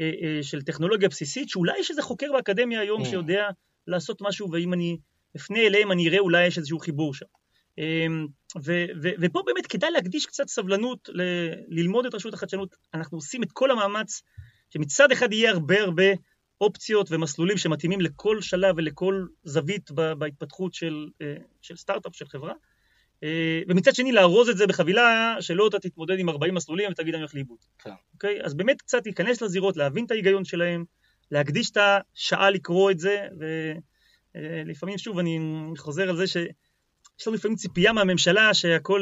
[0.00, 3.04] אה, אה, של טכנולוגיה בסיסית, שאולי יש איזה חוקר באקדמיה היום mm.
[3.04, 3.48] שיודע
[3.86, 4.98] לעשות משהו, ואם אני
[5.36, 7.26] אפנה אליהם אני אראה אולי יש איזשהו חיבור שם.
[7.78, 8.26] אמ,
[8.64, 12.74] ו- ו- ופה באמת כדאי להקדיש קצת סבלנות ל- ללמוד את רשות החדשנות.
[12.94, 14.22] אנחנו עושים את כל המאמץ
[14.70, 16.04] שמצד אחד יהיה הרבה הרבה
[16.60, 22.52] אופציות ומסלולים שמתאימים לכל שלב ולכל זווית בהתפתחות של, אה, של סטארט-אפ, של חברה,
[23.22, 27.22] אה, ומצד שני לארוז את זה בחבילה שלא אתה תתמודד עם 40 מסלולים ותגיד אני
[27.22, 27.58] הולך לאיבוד.
[27.78, 27.90] כן.
[28.14, 28.44] אוקיי?
[28.44, 30.84] אז באמת קצת להיכנס לזירות, להבין את ההיגיון שלהם,
[31.30, 33.26] להקדיש את השעה לקרוא את זה,
[34.34, 35.38] ולפעמים, שוב, אני
[35.76, 39.00] חוזר על זה שיש לנו לפעמים ציפייה מהממשלה שהכל,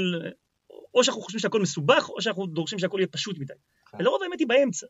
[0.95, 3.55] או שאנחנו חושבים שהכל מסובך, או שאנחנו דורשים שהכל יהיה פשוט מדי.
[3.91, 3.99] כן.
[4.01, 4.87] ולרוב האמת היא באמצע.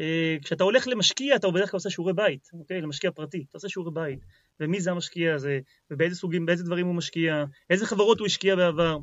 [0.00, 2.80] אה, כשאתה הולך למשקיע, אתה בדרך כלל עושה שיעורי בית, אוקיי?
[2.80, 4.18] למשקיע פרטי, אתה עושה שיעורי בית.
[4.60, 8.98] ומי זה המשקיע הזה, ובאיזה סוגים, באיזה דברים הוא משקיע, איזה חברות הוא השקיע בעבר.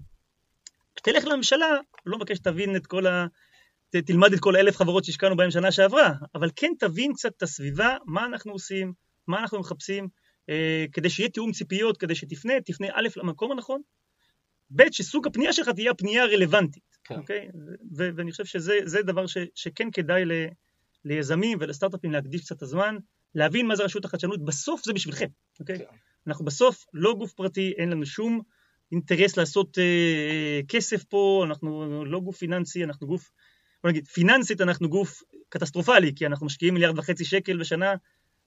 [0.96, 3.28] כשתלך לממשלה, לא מבקש שתבין את כל ה...
[4.06, 7.98] תלמד את כל אלף חברות שהשקענו בהן שנה שעברה, אבל כן תבין קצת את הסביבה,
[8.06, 8.94] מה אנחנו עושים,
[9.28, 10.08] מה אנחנו מחפשים,
[10.50, 13.82] אה, כדי שיהיה תיאום ציפיות, כדי שתפנה, תפנה א' למקום הנכון,
[14.72, 17.16] ב' שסוג הפנייה שלך תהיה הפנייה הרלוונטית, כן.
[17.16, 17.48] אוקיי?
[17.98, 20.48] ו- ואני חושב שזה דבר ש- שכן כדאי ל-
[21.06, 22.98] ליזמים ולסטארט-אפים להקדיש קצת הזמן,
[23.36, 25.28] להבין מה זה רשות החדשנות, בסוף זה בשבילכם,
[25.60, 25.78] אוקיי?
[25.78, 25.86] כן.
[26.28, 28.42] אנחנו בסוף לא גוף פרטי, אין לנו שום
[28.92, 33.32] אינטרס לעשות אה, כסף פה, אנחנו לא גוף פיננסי, אנחנו גוף
[33.84, 37.94] בוא נגיד, פיננסית אנחנו גוף קטסטרופלי, כי אנחנו משקיעים מיליארד וחצי שקל בשנה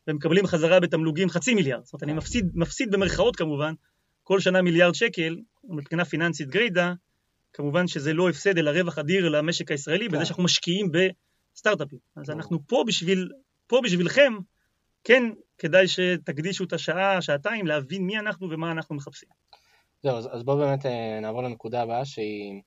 [0.08, 1.84] ומקבלים חזרה בתמלוגים חצי מיליארד.
[1.84, 3.74] זאת אומרת, אני מפסיד, מפסיד במרכאות כמובן,
[4.22, 6.92] כל שנה מיליארד שקל, מבחינה פיננסית גרידא,
[7.52, 10.24] כמובן שזה לא הפסד אלא רווח אדיר למשק הישראלי, בזה כן.
[10.24, 10.92] שאנחנו משקיעים
[11.54, 11.98] בסטארט-אפים.
[12.16, 13.28] אז אנחנו פה בשביל,
[13.66, 14.32] פה בשבילכם,
[15.04, 15.22] כן
[15.58, 19.28] כדאי שתקדישו את השעה, שעתיים, להבין מי אנחנו ומה אנחנו מחפשים.
[20.02, 22.62] זהו, אז, אז בואו באמת אה, נעבור לנקודה הבאה שהיא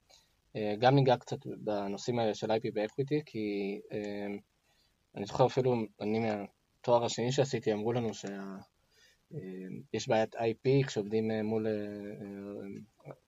[0.55, 4.27] אה, גם ניגע קצת בנושאים האלה של IP ו-Equity, כי אה,
[5.15, 11.67] אני זוכר אפילו, אני מהתואר השני שעשיתי, אמרו לנו שיש אה, בעיית IP כשעובדים מול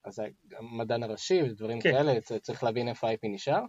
[0.04, 0.22] אז
[0.58, 1.92] המדען הראשי ודברים כן.
[1.92, 3.62] כאלה, צריך להבין איפה ה-IP נשאר.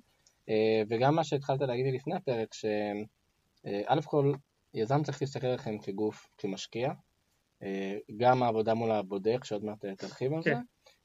[0.89, 4.33] וגם מה שהתחלת להגיד לי לפני הפרק, שא' כל
[4.73, 6.91] יזם צריך להסתכל עליכם כגוף, כמשקיע,
[8.17, 10.55] גם העבודה מול הבודק, שעוד מעט תרחיב על כן.
[10.55, 10.59] זה,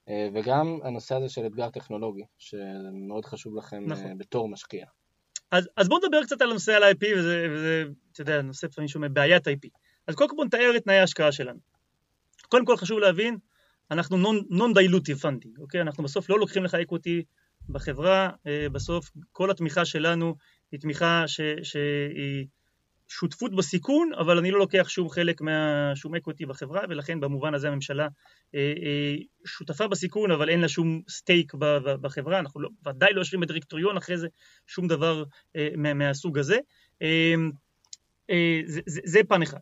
[0.09, 4.19] אה, וגם הנושא הזה של אתגר טכנולוגי, שמאוד חשוב לכם אה, נכון.
[4.19, 4.87] בתור משקיע.
[5.51, 8.89] אז, אז בואו נדבר קצת על הנושא על ip וזה, וזה, אתה יודע, נושא לפעמים
[8.89, 9.69] שומע, בעיית IP.
[10.07, 11.59] אז קודם כל בואו נתאר את תנאי ההשקעה שלנו.
[12.49, 13.39] קודם כל חשוב להבין,
[13.91, 15.81] אנחנו non-dilutive funding, אוקיי?
[15.81, 17.23] אנחנו בסוף לא לוקחים לך equity
[17.69, 20.35] בחברה, אה, בסוף כל התמיכה שלנו
[20.73, 22.47] היא תמיכה ש, שהיא
[23.09, 28.09] שותפות בסיכון, אבל אני לא לוקח שום חלק מהשום equity בחברה, ולכן במובן הזה הממשלה
[28.55, 31.55] אה, אה, שותפה בסיכון, אבל אין לה שום stake
[32.01, 34.29] בחברה, אנחנו לא, ודאי לא יושבים בדירקטוריון אחרי זה,
[34.67, 35.25] שום דבר
[35.57, 36.59] אה, מהסוג הזה.
[38.67, 39.59] זה, זה, זה פן אחד.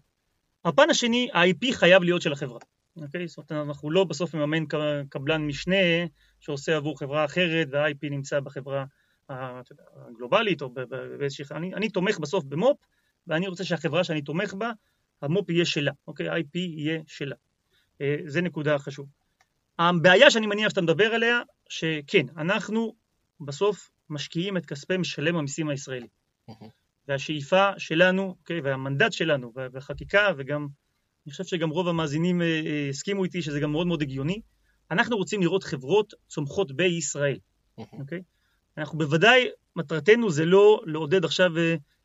[0.65, 2.59] הפן השני, ה-IP חייב להיות של החברה.
[2.97, 3.29] אוקיי?
[3.29, 4.65] זאת אומרת, אנחנו לא בסוף מממן
[5.09, 5.77] קבלן משנה
[6.43, 8.85] שעושה עבור חברה אחרת, וה-IP נמצא בחברה
[9.29, 10.71] הגלובלית, או
[11.19, 11.45] באיזושהי...
[11.51, 12.77] אני, אני תומך בסוף במו"פ,
[13.27, 14.71] ואני רוצה שהחברה שאני תומך בה,
[15.23, 16.29] המו"פ יהיה שלה, אוקיי?
[16.29, 17.35] IP יהיה שלה.
[18.01, 19.07] אה, זה נקודה חשוב.
[19.79, 22.95] הבעיה שאני מניח שאתה מדבר עליה, שכן, אנחנו
[23.41, 26.09] בסוף משקיעים את כספי משלם המיסים הישראלי.
[27.09, 30.67] והשאיפה שלנו, אוקיי, והמנדט שלנו, והחקיקה וגם
[31.27, 32.43] אני חושב שגם רוב המאזינים
[32.91, 34.41] הסכימו איתי שזה גם מאוד מאוד הגיוני.
[34.93, 37.39] אנחנו רוצים לראות חברות צומחות בישראל,
[37.79, 38.23] אוקיי?
[38.79, 41.51] אנחנו בוודאי, מטרתנו זה לא לעודד עכשיו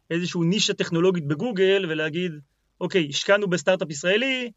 [0.09, 2.31] איזושהי נישה טכנולוגית בגוגל ולהגיד,
[2.81, 4.51] אוקיי, השקענו בסטארט-אפ ישראלי,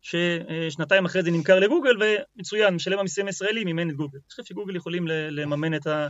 [0.00, 1.96] ששנתיים אחרי זה נמכר לגוגל,
[2.36, 4.18] ומצוין, משלם המיסים הישראלי מימן את גוגל.
[4.18, 6.06] אני חושב שגוגל יכולים לממן את, ה,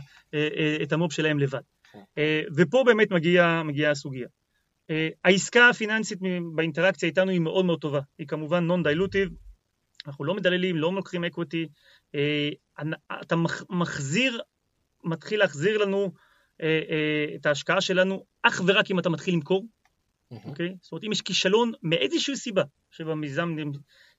[0.83, 1.59] את המו"פ שלהם לבד.
[1.93, 1.99] כן.
[2.57, 4.27] ופה באמת מגיעה מגיע הסוגיה.
[5.23, 6.19] העסקה הפיננסית
[6.55, 7.99] באינטראקציה איתנו היא מאוד מאוד טובה.
[8.19, 9.29] היא כמובן non-dilutive,
[10.07, 11.67] אנחנו לא מדללים, לא לוקחים equity.
[13.21, 13.35] אתה
[13.69, 14.41] מחזיר,
[15.03, 16.11] מתחיל להחזיר לנו
[17.35, 19.65] את ההשקעה שלנו אך ורק אם אתה מתחיל למכור.
[20.31, 20.75] אוקיי?
[20.81, 23.55] זאת אומרת, אם יש כישלון מאיזושהי סיבה, שבמיזם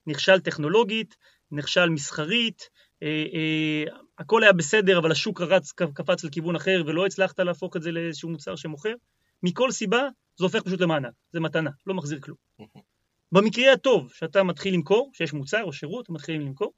[0.06, 1.16] נכשל טכנולוגית,
[1.50, 2.68] נכשל מסחרית,
[3.02, 3.84] אה, אה,
[4.18, 8.30] הכל היה בסדר, אבל השוק רץ, קפץ לכיוון אחר, ולא הצלחת להפוך את זה לאיזשהו
[8.30, 8.94] מוצר שמוכר,
[9.42, 12.36] מכל סיבה זה הופך פשוט למענק, זה מתנה, לא מחזיר כלום.
[13.32, 16.72] במקרה הטוב, שאתה מתחיל למכור, שיש מוצר או שירות, אתה מתחיל למכור,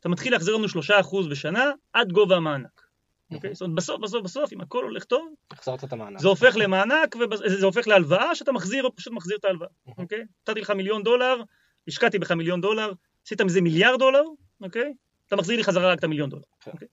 [0.00, 2.84] אתה מתחיל להחזיר לנו שלושה אחוז בשנה עד גובה המענק.
[3.30, 3.54] אוקיי?
[3.54, 6.20] זאת אומרת, בסוף, בסוף, בסוף, אם הכל הולך טוב, החזרת את המענק.
[6.20, 10.24] זה הופך למענק, וזה הופך להלוואה שאתה מחזיר, פשוט מחזיר את ההלוואה, אוקיי?
[10.42, 11.42] נתתי לך מיליון דולר,
[11.88, 12.92] השקעתי בך מיליון דולר,
[13.26, 14.22] עשית מזה מיליארד דולר,
[14.60, 14.92] אוקיי?
[15.26, 16.70] אתה מחזיר לי חזרה רק את המיליון דולר, כן.
[16.70, 16.88] אוקיי?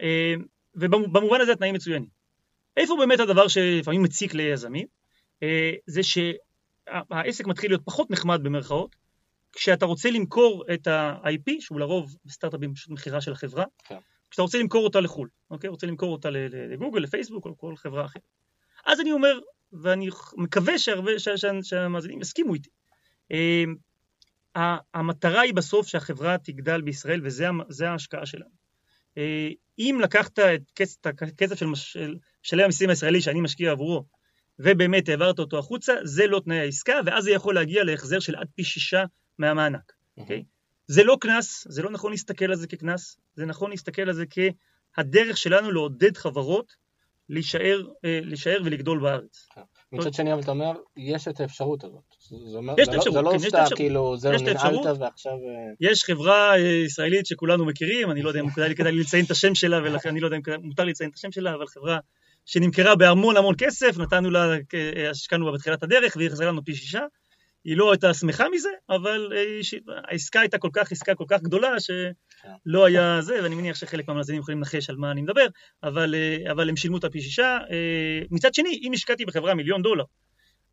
[0.00, 0.34] אה,
[0.74, 2.08] ובמובן הזה התנאים מצוינים.
[2.76, 4.86] איפה באמת הדבר שלפעמים מציק ליזמים?
[5.42, 6.02] אה, זה
[7.10, 8.96] שהעסק מתחיל להיות פחות נחמד במרכאות,
[9.52, 13.98] כשאתה רוצה למכור את ה-IP, שהוא לרוב בסטארט-אפים פשוט מכירה של החברה, כן.
[14.30, 15.70] כשאתה רוצה למכור אותה לחו"ל, אוקיי?
[15.70, 16.30] רוצה למכור אותה
[16.70, 18.22] לגוגל, לפייסבוק או לכל חברה אחרת.
[18.86, 19.38] אז אני אומר,
[19.72, 21.12] ואני מקווה שהרבה,
[21.62, 22.70] שהמאזינים יסכימו איתי,
[23.30, 23.74] אמ,
[24.94, 28.50] המטרה היא בסוף שהחברה תגדל בישראל וזה ההשקעה שלנו.
[29.18, 29.48] אה,
[29.78, 34.04] אם לקחת את הכסף של משלם המיסים הישראלי שאני משקיע עבורו
[34.58, 38.48] ובאמת העברת אותו החוצה, זה לא תנאי העסקה ואז זה יכול להגיע להחזר של עד
[38.54, 39.04] פי שישה
[39.38, 40.40] מהמענק, אוקיי?
[40.40, 40.58] Okay?
[40.86, 44.24] זה לא קנס, זה לא נכון להסתכל על זה כקנס, זה נכון להסתכל על זה
[44.96, 46.88] כהדרך שלנו לעודד חברות
[47.28, 49.48] להישאר, אה, להישאר ולגדול בארץ.
[49.54, 49.60] כן.
[49.92, 52.14] מצד שני, אבל אתה אומר, יש את האפשרות הזאת.
[52.78, 55.32] יש את האפשרות, זה לא כן, סתם כאילו, זהו, ננעלת ועכשיו...
[55.32, 59.30] אה, יש חברה אה, ישראלית שכולנו מכירים, אני לא יודע אם כדאי לי לציין את
[59.30, 61.98] השם שלה, ולכן אני לא יודע אם מותר לציין את השם שלה, אבל חברה
[62.48, 64.54] שנמכרה בהמון המון כסף, נתנו לה,
[65.10, 67.00] השקענו בה בתחילת הדרך, והיא חזרה לנו פי שישה.
[67.64, 69.60] היא לא הייתה שמחה מזה, אבל אה,
[70.10, 74.40] העסקה הייתה כל כך, עסקה כל כך גדולה, שלא היה זה, ואני מניח שחלק מהמאזינים
[74.40, 75.46] יכולים לנחש על מה אני מדבר,
[75.82, 77.58] אבל, אה, אבל הם שילמו את הפי שישה.
[77.70, 80.04] אה, מצד שני, אם השקעתי בחברה מיליון דולר,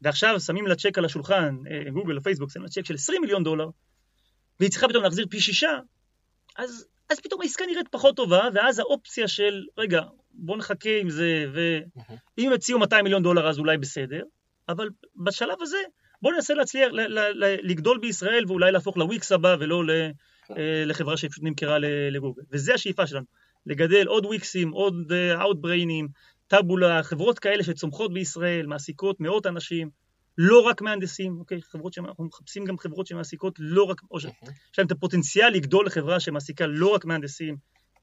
[0.02, 1.56] ועכשיו שמים לה צ'ק על השולחן,
[1.94, 3.68] גוגל או פייסבוק, שמים לה צ'ק של 20 מיליון דולר,
[4.60, 5.80] והיא צריכה פתאום להחזיר פי שישה,
[6.58, 10.02] אז, אז פתאום העסקה נראית פחות טובה, ואז האופציה של, רגע,
[10.38, 11.46] בוא נחכה עם זה,
[12.38, 14.22] ואם יציעו 200 מיליון דולר אז אולי בסדר,
[14.70, 15.78] אבל בשלב הזה,
[16.22, 19.90] בואו ננסה להצליח, ל, ל, ל, לגדול בישראל ואולי להפוך לוויקס הבא ולא ל,
[20.48, 20.54] כן.
[20.58, 21.78] אה, לחברה שפשוט נמכרה
[22.12, 22.42] לגוגל.
[22.52, 23.26] וזה השאיפה שלנו,
[23.66, 26.12] לגדל עוד וויקסים, עוד אאוטבריינים, אה,
[26.48, 29.90] טאבולה, חברות כאלה שצומחות בישראל, מעסיקות מאות אנשים,
[30.38, 31.62] לא רק מהנדסים, אוקיי?
[31.62, 34.32] חברות שאנחנו מחפשים גם חברות שמעסיקות לא רק, או שיש
[34.78, 37.58] להם את הפוטנציאל לגדול לחברה שמעסיקה לא רק מהנדסים,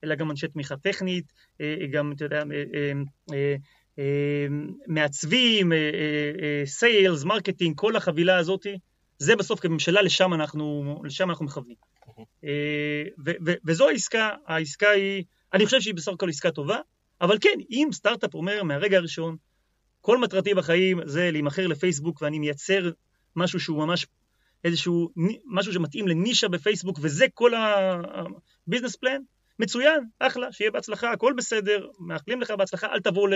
[0.05, 2.43] אלא גם אנשי תמיכה טכנית, אה, גם, אתה יודע,
[4.87, 5.73] מעצבים,
[6.67, 8.67] sales, marketing, כל החבילה הזאת,
[9.19, 11.77] זה בסוף כממשלה, לשם אנחנו, לשם אנחנו מכוונים.
[12.45, 13.05] אה,
[13.65, 16.79] וזו העסקה, העסקה היא, אני חושב שהיא בסך הכל עסקה טובה,
[17.21, 19.37] אבל כן, אם סטארט-אפ אומר מהרגע הראשון,
[20.01, 22.91] כל מטרתי בחיים זה להימכר לפייסבוק ואני מייצר
[23.37, 24.07] משהו שהוא ממש
[24.65, 25.11] איזשהו,
[25.47, 27.53] משהו שמתאים לנישה בפייסבוק וזה כל
[28.67, 29.23] הביזנס פלן,
[29.63, 33.35] מצוין, אחלה, שיהיה בהצלחה, הכל בסדר, מאחלים לך בהצלחה, אל תבוא, ל...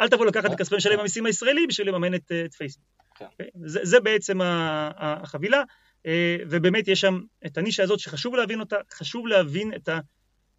[0.00, 2.86] אל תבוא לקחת את כספי משלם המיסים הישראלי בשביל לממן את, את פייסבוק.
[3.18, 3.24] כן.
[3.24, 3.46] אוקיי?
[3.64, 5.62] זה, זה בעצם החבילה,
[6.06, 9.88] אה, ובאמת יש שם את הנישה הזאת שחשוב להבין אותה, חשוב להבין את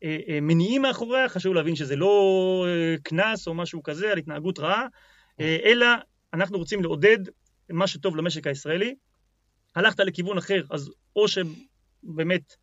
[0.02, 2.66] המניעים אה, אה, מאחוריה, חשוב להבין שזה לא
[3.04, 4.88] קנס או משהו כזה על התנהגות רעה,
[5.40, 5.88] אלא
[6.34, 7.18] אנחנו רוצים לעודד
[7.70, 8.96] מה שטוב למשק הישראלי.
[9.76, 12.56] הלכת לכיוון אחר, אז או שבאמת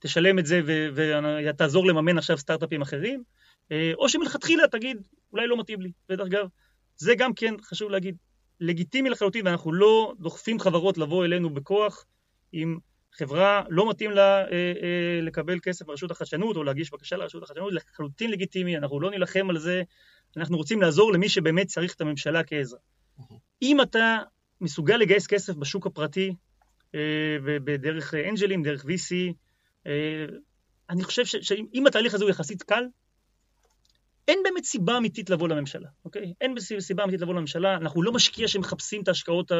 [0.00, 0.60] תשלם את זה
[0.94, 3.22] ותעזור לממן עכשיו סטארט-אפים אחרים,
[3.72, 4.96] אה, או שמלכתחילה תגיד,
[5.32, 5.92] אולי לא מתאים לי.
[6.10, 6.46] ודרך אגב,
[6.96, 8.16] זה גם כן, חשוב להגיד,
[8.60, 12.06] לגיטימי לחלוטין, ואנחנו לא דוחפים חברות לבוא אלינו בכוח
[12.54, 12.78] אם
[13.12, 17.72] חברה לא מתאים לה אה, אה, לקבל כסף ברשות החדשנות או להגיש בקשה לרשות החדשנות,
[17.72, 19.82] לחלוטין לגיטימי, אנחנו לא נילחם על זה,
[20.36, 22.80] אנחנו רוצים לעזור למי שבאמת צריך את הממשלה כעזרה.
[23.62, 24.18] אם אתה
[24.60, 26.34] מסוגל לגייס כסף בשוק הפרטי,
[27.44, 29.30] בדרך אנג'לים, דרך VC, אה,
[30.90, 32.84] אני חושב שאם התהליך הזה הוא יחסית קל,
[34.28, 36.32] אין באמת סיבה אמיתית לבוא לממשלה, אוקיי?
[36.40, 39.52] אין סיבה אמיתית לבוא לממשלה, אנחנו לא משקיע שמחפשים את ההשקעות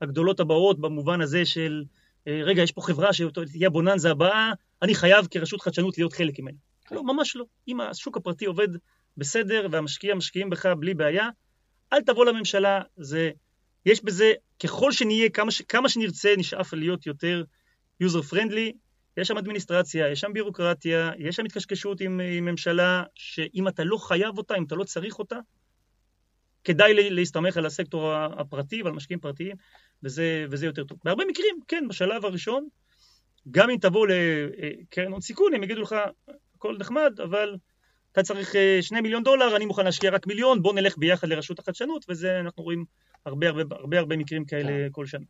[0.00, 1.84] הגדולות הבאות במובן הזה של
[2.26, 6.56] רגע, יש פה חברה שתהיה הבוננזה הבאה, אני חייב כרשות חדשנות להיות חלק ממנה.
[6.90, 7.44] לא, ממש לא.
[7.68, 8.68] אם השוק הפרטי עובד
[9.16, 11.28] בסדר והמשקיע משקיעים בך בלי בעיה,
[11.92, 13.30] אל תבוא לממשלה, זה,
[13.86, 14.32] יש בזה,
[14.62, 17.44] ככל שנהיה, כמה, ש, כמה שנרצה, נשאף להיות יותר
[18.02, 18.72] user friendly,
[19.16, 23.96] יש שם אדמיניסטרציה, יש שם בירוקרטיה, יש שם התקשקשות עם, עם ממשלה, שאם אתה לא
[23.96, 25.36] חייב אותה, אם אתה לא צריך אותה,
[26.64, 29.56] כדאי להסתמך על הסקטור הפרטי ועל משקיעים פרטיים,
[30.02, 30.98] וזה, וזה יותר טוב.
[31.04, 32.68] בהרבה מקרים, כן, בשלב הראשון,
[33.50, 35.94] גם אם תבוא לקרן הון סיכון, הם יגידו לך,
[36.54, 37.56] הכל נחמד, אבל
[38.12, 41.58] אתה צריך אה, שני מיליון דולר, אני מוכן להשקיע רק מיליון, בוא נלך ביחד לרשות
[41.58, 42.84] החדשנות, וזה אנחנו רואים
[43.26, 44.88] הרבה הרבה הרבה, הרבה מקרים כאלה כן.
[44.92, 45.24] כל שנה.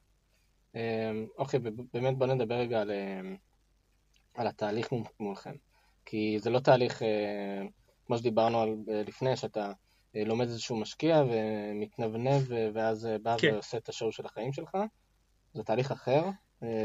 [0.74, 1.60] אמ, אוקיי,
[1.94, 3.36] באמת בוא נדבר רגע על, אמ,
[4.34, 4.88] על התהליך
[5.20, 5.54] מולכם,
[6.04, 7.62] כי זה לא תהליך, אה,
[8.06, 9.72] כמו שדיברנו על אה, לפני, שאתה
[10.14, 12.42] לומד איזשהו משקיע ומתנבנב
[12.74, 13.52] ואז בא כן.
[13.52, 14.78] ועושה את השואו של החיים שלך,
[15.54, 16.24] זה תהליך אחר,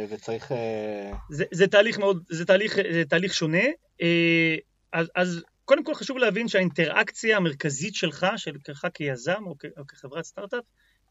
[0.10, 0.52] וצריך...
[1.30, 3.64] זה, זה תהליך מאוד, זה תהליך, זה תהליך שונה,
[4.94, 10.26] אז, אז קודם כל חשוב להבין שהאינטראקציה המרכזית שלך, שלך כיזם או, כ, או כחברת
[10.26, 10.64] סטארט-אפ,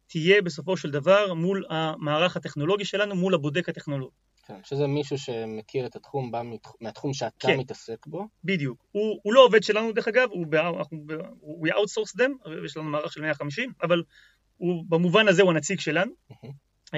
[0.06, 4.16] תהיה בסופו של דבר מול המערך הטכנולוגי שלנו, מול הבודק הטכנולוגי.
[4.46, 6.42] כן, שזה מישהו שמכיר את התחום, בא
[6.80, 8.28] מהתחום שאתה כן, מתעסק בו.
[8.44, 8.84] בדיוק.
[8.92, 10.46] הוא, הוא לא עובד שלנו דרך אגב, הוא,
[10.78, 11.04] אנחנו,
[11.64, 14.02] we outsource them, יש לנו מערך של 150, אבל
[14.56, 16.12] הוא, במובן הזה הוא הנציג שלנו.
[16.32, 16.96] Mm-hmm.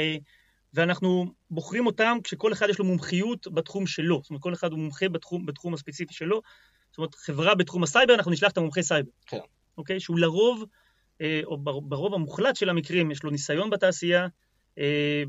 [0.74, 4.78] ואנחנו בוחרים אותם כשכל אחד יש לו מומחיות בתחום שלו, זאת אומרת כל אחד הוא
[4.78, 6.40] מומחה בתחום, בתחום הספציפי שלו,
[6.90, 9.10] זאת אומרת, חברה בתחום הסייבר, אנחנו נשלח את המומחה סייבר.
[9.26, 9.38] כן.
[9.78, 10.00] אוקיי?
[10.00, 10.64] שהוא לרוב,
[11.20, 14.28] אה, או ברוב המוחלט של המקרים, יש לו ניסיון בתעשייה, אה,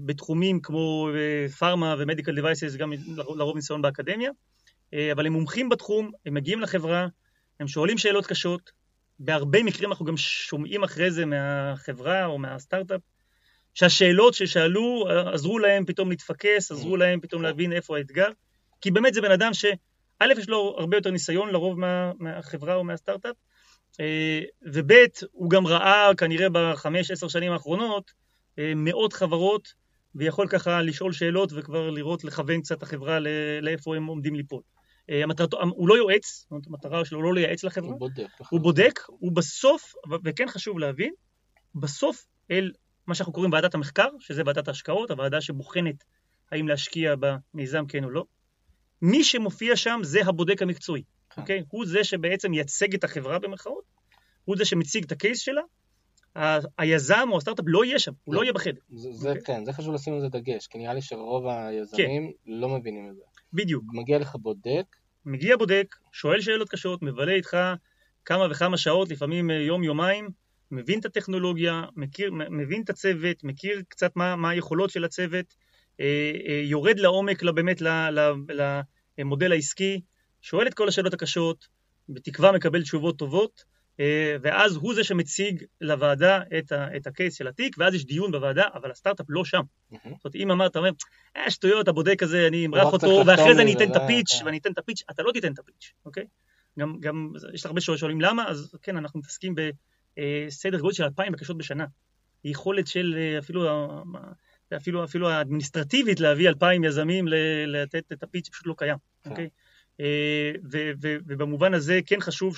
[0.06, 2.94] בתחומים כמו אה, פארמה ומדיקל דיווייסס, גם
[3.36, 4.32] לרוב ניסיון באקדמיה,
[5.12, 7.08] אבל הם מומחים בתחום, הם מגיעים לחברה,
[7.60, 8.72] הם שואלים שאלות קשות,
[9.20, 13.02] בהרבה מקרים אנחנו גם שומעים אחרי זה מהחברה או מהסטארט-אפ,
[13.74, 17.00] שהשאלות ששאלו עזרו להם פתאום להתפקס, עזרו mm.
[17.00, 18.30] להם פתאום להבין איפה האתגר,
[18.82, 19.66] כי באמת זה בן אדם ש...
[20.20, 23.36] א', יש לו הרבה יותר ניסיון לרוב מה, מהחברה או מהסטארט-אפ,
[24.00, 24.92] אה, וב',
[25.32, 28.27] הוא גם ראה כנראה בחמש, עשר שנים האחרונות אה,
[28.76, 29.74] מאות חברות,
[30.16, 33.20] ויכול ככה לשאול שאלות וכבר לראות, לכוון קצת החברה
[33.62, 34.62] לאיפה הם עומדים ליפול.
[35.10, 37.90] אה, המטרת, הוא לא יועץ, זאת אומרת, המטרה שלו לא לייעץ לחברה.
[37.90, 38.28] הוא בודק.
[38.50, 39.94] הוא בודק, הוא בסוף,
[40.24, 41.14] וכן חשוב להבין,
[41.76, 42.72] בסוף אל
[43.08, 46.04] מה שאנחנו קוראים ועדת המחקר, שזה ועדת ההשקעות, הוועדה שבוחנת
[46.52, 48.24] האם להשקיע במיזם כן או לא.
[49.02, 51.42] מי שמופיע שם זה הבודק המקצועי, כן.
[51.42, 51.64] אוקיי?
[51.70, 53.84] הוא זה שבעצם מייצג את החברה במרכאות,
[54.46, 55.62] הוא זה שמציג את הקייס שלה,
[56.78, 58.82] היזם או הסטארט-אפ לא יהיה שם, הוא לא, לא יהיה בחדר.
[58.90, 59.38] זה, זה okay.
[59.38, 59.56] אוקיי?
[59.56, 62.52] כן, זה חשוב לשים על זה דגש, כי נראה לי שרוב היזמים כן.
[62.52, 63.22] לא מבינים את זה.
[63.54, 63.84] בדיוק.
[63.94, 64.96] מגיע לך בודק.
[65.26, 67.58] מגיע בודק, שואל שאלות קשות, מבלה איתך
[68.26, 70.30] כמה וכמה שעות, לפעמים אה, יום-יומיים,
[70.72, 75.46] מבין את הטכנולוגיה, מכיר, מבין את הצוות, מכיר קצת מה, מה היכולות של הצוות,
[76.00, 77.82] אה, אה, יורד לעומק באמת
[79.18, 80.02] למודל העסקי,
[80.42, 81.68] שואל את כל השאלות הקשות,
[82.10, 83.64] בתקווה מקבל תשובות טובות,
[84.42, 88.64] ואז הוא זה שמציג לוועדה את, ה, את הקייס של התיק, ואז יש דיון בוועדה,
[88.74, 89.62] אבל הסטארט-אפ לא שם.
[89.92, 90.90] זאת אומרת, אם אמרת, אתה אומר,
[91.38, 94.46] אה, שטויות, הבודק הזה, אני אמרח אותו, ואחרי זה אני אתן את הפיץ', כן.
[94.46, 96.26] ואני אתן את הפיץ', אתה לא תיתן את הפיץ', אוקיי?
[96.80, 101.58] גם, גם, יש הרבה שואלים למה, אז כן, אנחנו מתעסקים בסדר גודל של אלפיים בקשות
[101.58, 101.86] בשנה.
[102.44, 103.70] יכולת של אפילו
[104.76, 107.26] אפילו, אפילו האדמיניסטרטיבית להביא אלפיים יזמים
[107.68, 109.48] לתת את הפיץ' פשוט לא קיים, כן.
[110.00, 110.52] אה,
[111.28, 112.56] ובמובן הזה כן חשוב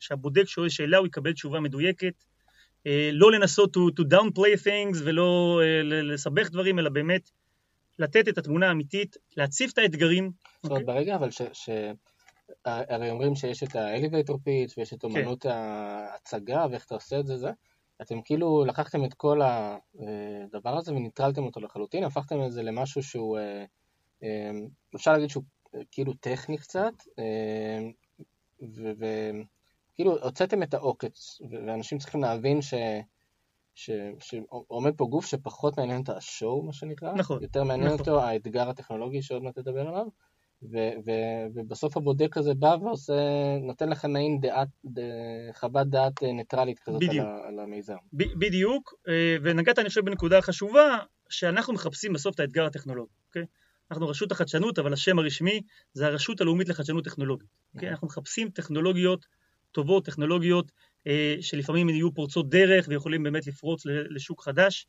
[0.00, 2.24] שהבודק שואל שאלה הוא יקבל תשובה מדויקת,
[2.86, 7.30] אה, לא לנסות to, to downplay things ולא אה, לסבך דברים, אלא באמת
[7.98, 10.30] לתת את התמונה האמיתית, להציף את האתגרים.
[10.62, 10.94] זאת אומרת, אוקיי?
[10.94, 11.42] ברגע אבל ש...
[11.52, 11.70] ש...
[12.64, 15.08] הרי אומרים שיש את ה-elevator pitch ויש את כן.
[15.08, 15.48] אומנות כן.
[15.50, 17.50] ההצגה ואיך אתה עושה את זה, זה.
[18.02, 23.38] אתם כאילו לקחתם את כל הדבר הזה וניטרלתם אותו לחלוטין, הפכתם את זה למשהו שהוא,
[24.94, 25.42] אפשר להגיד שהוא
[25.90, 26.94] כאילו טכני קצת,
[28.62, 32.74] וכאילו הוצאתם את העוקץ, ואנשים צריכים להבין ש...
[33.74, 33.90] ש...
[34.20, 37.98] שעומד פה גוף שפחות מעניין את השואו, מה שנקרא, נכון, יותר מעניין נכון.
[37.98, 40.06] אותו האתגר הטכנולוגי שעוד מעט תדבר עליו,
[40.62, 43.12] ו- ו- ובסוף הבודק הזה בא ועושה,
[43.60, 47.26] נותן לך מעין דעת, ד- חוות דעת אה, ניטרלית כזאת בדיוק.
[47.26, 47.96] על, על המיזם.
[48.12, 50.98] ב- בדיוק, אה, ונגעת אני חושב בנקודה חשובה,
[51.28, 53.44] שאנחנו מחפשים בסוף את האתגר הטכנולוגי, אוקיי?
[53.96, 55.60] אנחנו רשות החדשנות, אבל השם הרשמי
[55.92, 57.48] זה הרשות הלאומית לחדשנות טכנולוגית.
[57.74, 57.90] אוקיי?
[57.90, 59.26] אנחנו מחפשים טכנולוגיות
[59.72, 60.72] טובות, טכנולוגיות
[61.06, 64.86] אה, שלפעמים יהיו פורצות דרך ויכולים באמת לפרוץ לשוק חדש.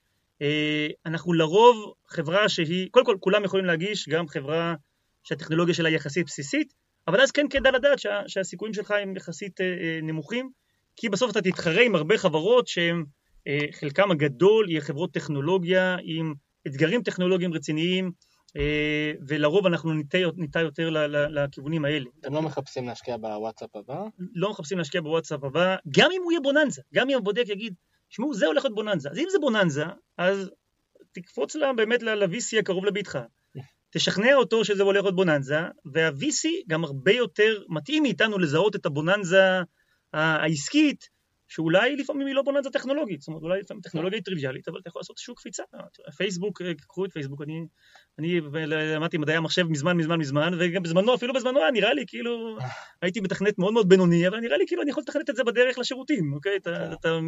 [1.06, 4.76] אנחנו לרוב חברה שהיא, קודם כל כולם יכולים להגיש, גם חברה
[5.24, 6.74] שהטכנולוגיה שלה יחסית בסיסית,
[7.08, 10.50] אבל אז כן כדאי לדעת שה, שהסיכויים שלך הם יחסית אה, אה, נמוכים,
[10.96, 13.04] כי בסוף אתה תתחרה עם הרבה חברות שהן,
[13.48, 16.34] אה, חלקם הגדול יהיה חברות טכנולוגיה עם
[16.68, 18.12] אתגרים טכנולוגיים רציניים, אה,
[19.28, 20.90] ולרוב אנחנו ניטה, ניטה יותר
[21.30, 22.06] לכיוונים האלה.
[22.22, 24.04] אתם לא מחפשים להשקיע בוואטסאפ הבא?
[24.36, 27.74] לא מחפשים להשקיע בוואטסאפ הבא, גם אם הוא יהיה בוננזה, גם אם הבודק יגיד,
[28.10, 29.10] שמעו, זה הולך להיות בוננזה.
[29.10, 29.86] אז אם זה בוננזה,
[30.18, 30.52] אז
[31.12, 33.20] תקפוץ לה באמת ל-VC הקרוב לביתך,
[33.90, 35.60] תשכנע אותו שזה הולך להיות בוננזה,
[35.94, 39.62] וה-VC גם הרבה יותר מתאים מאיתנו לזהות את הבוננזה
[40.14, 41.10] העסקית,
[41.48, 44.90] שאולי לפעמים היא לא בוננזה טכנולוגית, זאת אומרת, אולי לפעמים טכנולוגיה היא טריוויאלית, אבל אתה
[44.90, 45.64] יכול לעשות שוק קפיצה.
[46.18, 47.66] פייסבוק, אה, קחו את פייסבוק, אני,
[48.20, 52.58] אני למדתי מדעי המחשב מזמן מזמן מזמן, וגם בזמנו, אפילו בזמנו היה נראה לי כאילו,
[53.02, 55.78] הייתי מתכנת מאוד מאוד בינוני, אבל נראה לי כאילו אני יכול לתכנת את זה בדרך
[55.78, 56.56] לשירותים, אוקיי?
[56.56, 57.20] אתה, אתה,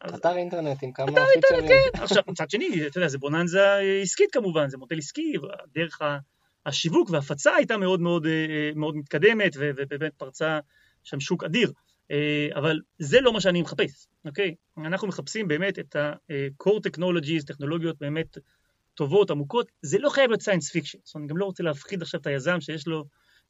[0.00, 1.80] אז- אתר אינטרנט עם כמה פיצ'רים.
[1.94, 5.32] עכשיו, מצד שני, אתה יודע, זה בוננזה עסקית כמובן, זה מודל עסקי,
[5.74, 5.98] דרך
[6.66, 10.58] השיווק וההפצה הייתה מאוד מאוד, אה, מאוד מתקדמת, ו- ובאמת פרצה
[11.02, 11.72] שם שוק אדיר.
[12.10, 14.54] אה, אבל זה לא מה שאני מחפש, אוקיי?
[14.78, 18.38] אנחנו מחפשים באמת את ה-core technologies, טכנולוגיות באמת
[18.94, 22.02] טובות, עמוקות, זה לא חייב להיות science fiction, זאת אומרת, אני גם לא רוצה להפחיד
[22.02, 23.04] עכשיו את היזם שיש לו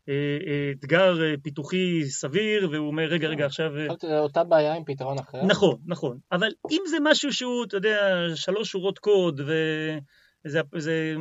[0.08, 3.72] אה, אה, אתגר פיתוחי סביר, והוא אומר, רגע, רגע, עכשיו...
[4.18, 5.44] אותה בעיה עם פתרון אחר.
[5.44, 6.18] נכון, נכון.
[6.32, 9.40] אבל אם זה משהו שהוא, אתה יודע, שלוש שורות קוד
[10.44, 10.60] ואיזה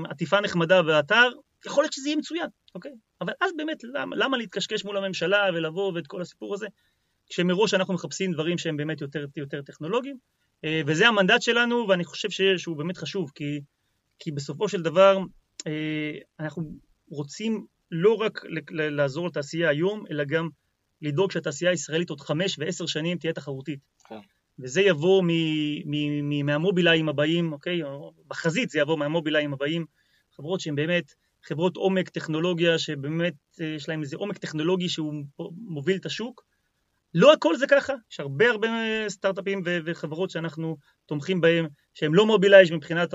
[0.09, 1.29] עטיפה נחמדה באתר,
[1.65, 2.91] יכול להיות שזה יהיה מצוין, אוקיי?
[3.21, 6.67] אבל אז באמת, למה, למה להתקשקש מול הממשלה ולבוא ואת כל הסיפור הזה,
[7.29, 10.17] כשמראש אנחנו מחפשים דברים שהם באמת יותר, יותר טכנולוגיים,
[10.65, 13.61] אה, וזה המנדט שלנו, ואני חושב שהוא באמת חשוב, כי,
[14.19, 15.17] כי בסופו של דבר
[15.67, 16.73] אה, אנחנו
[17.09, 20.49] רוצים לא רק לעזור לתעשייה היום, אלא גם
[21.01, 23.79] לדאוג שהתעשייה הישראלית עוד חמש ועשר שנים תהיה תחרותית.
[24.07, 24.19] כן.
[24.59, 25.27] וזה יבוא מ,
[25.85, 27.83] מ, מ, מהמובילאים הבאים, אוקיי?
[27.83, 29.85] או בחזית זה יבוא מהמובילאים הבאים,
[30.35, 31.13] חברות שהן באמת
[31.43, 35.13] חברות עומק טכנולוגיה, שבאמת אה, יש להן איזה עומק טכנולוגי שהוא
[35.57, 36.43] מוביל את השוק.
[37.13, 38.67] לא הכל זה ככה, יש הרבה הרבה
[39.09, 43.13] סטארט-אפים וחברות שאנחנו תומכים בהם, שהם לא מובילייז' מבחינת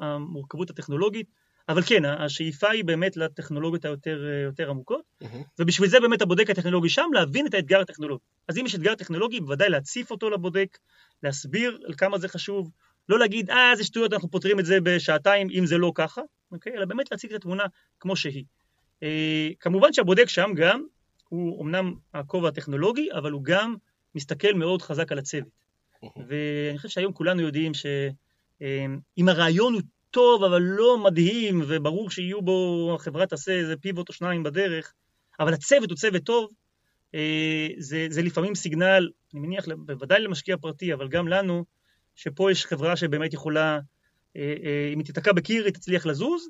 [0.00, 1.26] המורכבות הטכנולוגית,
[1.68, 5.02] אבל כן, השאיפה היא באמת לטכנולוגיות היותר יותר עמוקות.
[5.20, 5.42] מהמם.
[5.58, 8.24] ובשביל זה באמת הבודק הטכנולוגי שם, להבין את האתגר הטכנולוגי.
[8.48, 10.78] אז אם יש אתגר טכנולוגי, בוודאי להציף אותו לבודק,
[11.22, 12.70] להסביר על כמה זה חשוב,
[13.08, 16.20] לא להגיד, אה, זה שטויות, אנחנו פותרים את זה בשעתיים, אם זה לא ככה,
[16.52, 16.72] אוקיי?
[16.72, 17.64] אלא באמת להציג את התמונה
[18.00, 18.44] כמו שהיא.
[19.02, 20.82] אה, כמובן שהבודק שם גם,
[21.28, 23.74] הוא אמנם הכובע הטכנולוגי, אבל הוא גם
[24.14, 25.68] מסתכל מאוד חזק על הצוות.
[26.02, 32.92] ואני חושב שהיום כולנו יודעים שאם הרעיון הוא טוב, אבל לא מדהים, וברור שיהיו בו,
[32.94, 34.92] החברה תעשה איזה פיבוט או שניים בדרך,
[35.40, 36.50] אבל הצוות הוא צוות טוב,
[37.14, 41.64] אה, זה, זה לפעמים סיגנל, אני מניח, בוודאי למשקיע פרטי, אבל גם לנו,
[42.14, 43.78] שפה יש חברה שבאמת יכולה,
[44.36, 46.48] אה, אה, אם היא תיתקע בקיר, היא תצליח לזוז,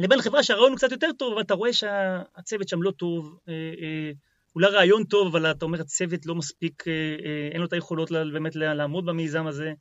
[0.00, 3.52] לבין חברה שהרעיון הוא קצת יותר טוב, אבל אתה רואה שהצוות שם לא טוב, אה,
[3.54, 4.10] אה,
[4.54, 8.56] אולי רעיון טוב, אבל אתה אומר הצוות לא מספיק, אה, אין לו את היכולות באמת
[8.56, 9.72] לעמוד במיזם הזה.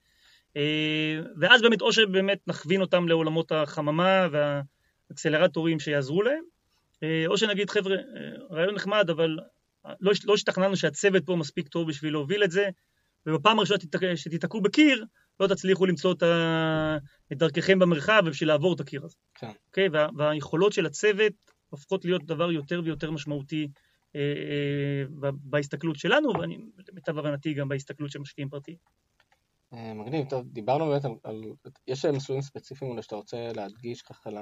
[1.40, 6.44] ואז באמת, או שבאמת נכווין אותם לעולמות החממה והאקסלרטורים שיעזרו להם,
[7.28, 7.96] או שנגיד, חבר'ה,
[8.52, 9.38] רעיון נחמד, אבל
[10.00, 12.70] לא, לא השתכנענו שהצוות פה מספיק טוב בשביל להוביל את זה,
[13.26, 15.06] ובפעם הראשונה שתיתק- שתיתקעו בקיר,
[15.40, 16.98] לא תצליחו למצוא את, ה...
[17.32, 19.16] את דרככם במרחב בשביל לעבור את הקיר הזה.
[19.36, 19.52] כן.
[19.68, 19.90] אוקיי?
[19.90, 20.08] וה...
[20.18, 21.34] והיכולות של הצוות
[21.70, 23.68] הופכות להיות דבר יותר ויותר משמעותי
[24.16, 26.58] אה, אה, בהסתכלות שלנו, ואני,
[26.90, 28.78] למיטב הבנתי, גם בהסתכלות של משקיעים פרטיים.
[29.74, 31.42] אה, מגניב, טוב, דיברנו באמת על, על...
[31.88, 34.38] יש מסלולים ספציפיים אולי שאתה רוצה להדגיש ככה ל...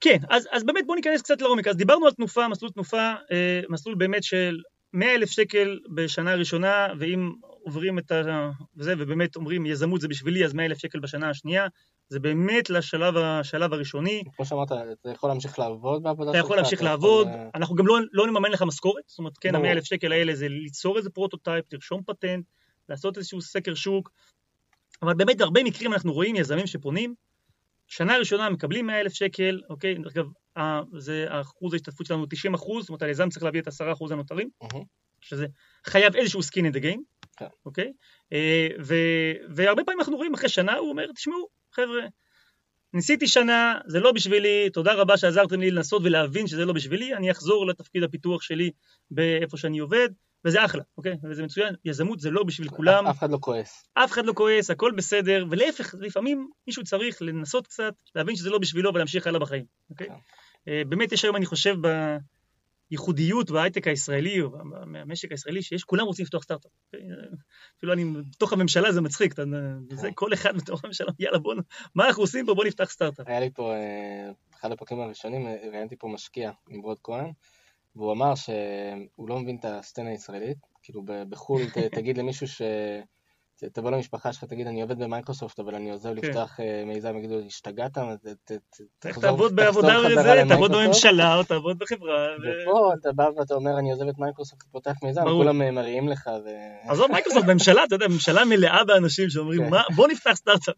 [0.00, 1.68] כן, אז, אז באמת בואו ניכנס קצת לעומק.
[1.68, 4.60] אז דיברנו על תנופה, מסלול תנופה, אה, מסלול באמת של
[4.92, 7.32] 100 אלף שקל בשנה הראשונה, ואם
[7.66, 8.50] עוברים את ה...
[8.76, 11.66] וזה, ובאמת אומרים יזמות זה בשבילי, אז 100 אלף שקל בשנה השנייה,
[12.08, 14.22] זה באמת לשלב השלב הראשוני.
[14.36, 16.44] כמו שאמרת, אתה יכול להמשיך לעבוד בעבודה אתה שלך?
[16.44, 19.52] יכול להמשיך אתה לעבוד, אה, אנחנו גם לא, לא נממן לך משכורת, זאת אומרת, כן,
[19.52, 19.60] ברור.
[19.60, 22.44] המאה אלף שקל האלה זה ליצור איזה prototype, לרשום פטנט,
[22.88, 24.10] לעשות איזשהו סקר שוק,
[25.02, 27.14] אבל באמת בהרבה מקרים אנחנו רואים יזמים שפונים,
[27.86, 30.26] שנה ראשונה מקבלים 100 אלף שקל, אוקיי, אגב,
[30.98, 34.50] זה אחוז ההשתתפות שלנו 90 אחוז, זאת אומרת, היזם צריך להביא את 10 אחוז הנותרים,
[34.62, 34.84] מהמם.
[35.20, 35.46] שזה
[35.86, 37.00] חייב איזשהו skin in the game.
[37.66, 37.92] אוקיי?
[38.32, 38.68] אה,
[39.48, 42.02] והרבה פעמים אנחנו רואים אחרי שנה, הוא אומר, תשמעו, חבר'ה,
[42.94, 47.30] ניסיתי שנה, זה לא בשבילי, תודה רבה שעזרתם לי לנסות ולהבין שזה לא בשבילי, אני
[47.30, 48.70] אחזור לתפקיד הפיתוח שלי
[49.10, 50.08] באיפה שאני עובד,
[50.44, 51.16] וזה אחלה, אוקיי?
[51.30, 53.84] וזה מצוין, יזמות זה לא בשביל כולם, אף אחד לא כועס.
[53.94, 58.58] אף אחד לא כועס, הכל בסדר, ולהפך, לפעמים מישהו צריך לנסות קצת, להבין שזה לא
[58.58, 60.06] בשבילו ולהמשיך הלאה בחיים, אוקיי?
[60.06, 60.14] כן.
[60.68, 61.76] אה, באמת יש היום, אני חושב,
[62.90, 66.70] בייחודיות בהייטק הישראלי, או במשק הישראלי, שיש, כולם רוצים לפתוח סטארט-אפ.
[67.78, 69.42] אפילו אני, בתוך הממשלה זה מצחיק, אתה,
[69.90, 71.54] זה, כל אחד בתוך הממשלה, יאללה בוא,
[71.94, 73.28] מה אנחנו עושים פה, בוא נפתח סטארט-אפ.
[73.28, 77.32] היה לי פה, אה, אחד הפרקים הראשונים, אה, ראיינתי פה משקיע, נמרוד כהן,
[77.96, 81.62] והוא אמר שהוא לא מבין את הסצנה הישראלית, כאילו בחו"ל
[81.92, 82.62] תגיד למישהו ש...
[83.72, 86.16] תבוא למשפחה שלך, תגיד, אני עובד במייקרוסופט, אבל אני עוזב כן.
[86.16, 87.98] לפתוח אה, מיזם, יגידו, השתגעת?
[89.00, 90.72] צריך תעבוד בעבודה וזה, תעבוד.
[90.72, 92.26] בממשלה או תעבוד בחברה.
[92.36, 95.22] ופה אתה בא ואתה אומר, אני עוזב את מייקרוסופט ופותח מיזם.
[95.22, 96.48] כולם אה, מריעים לך, ו...
[96.90, 99.70] עזוב מייקרוסופט, ממשלה, אתה יודע, ממשלה מלאה באנשים שאומרים, כן.
[99.70, 100.74] "מה, בוא נפתח סטארט-אפ.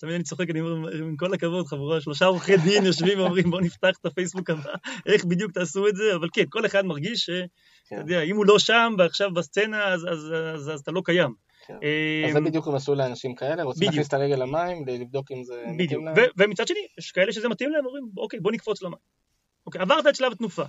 [0.00, 3.60] תמיד אני צוחק, אני אומר, עם כל הכבוד, חבורה, שלושה עורכי דין יושבים ואומרים, בוא
[3.60, 4.72] נפתח את הפייסבוק הבא,
[5.06, 7.46] איך בדיוק תעשו את זה, אבל כן, כל אחד מרגיש שאתה
[7.88, 7.96] כן.
[7.96, 11.47] יודע, אם הוא לא שם ועכשיו בסצנה, אז אתה לא קיים.
[11.68, 11.74] כן.
[11.82, 13.88] אה, אז זה בדיוק המסלול לאנשים כאלה, רוצים.
[13.88, 15.64] להכניס את הרגל למים, לבדוק אם זה.
[15.66, 16.16] מתאים להם.
[16.38, 18.98] ומצד שני, יש כאלה שזה מתאים להם, אומרים, אוקיי, בוא נקפוץ למים.
[19.66, 20.62] אוקיי, עברת את שלב התנופה.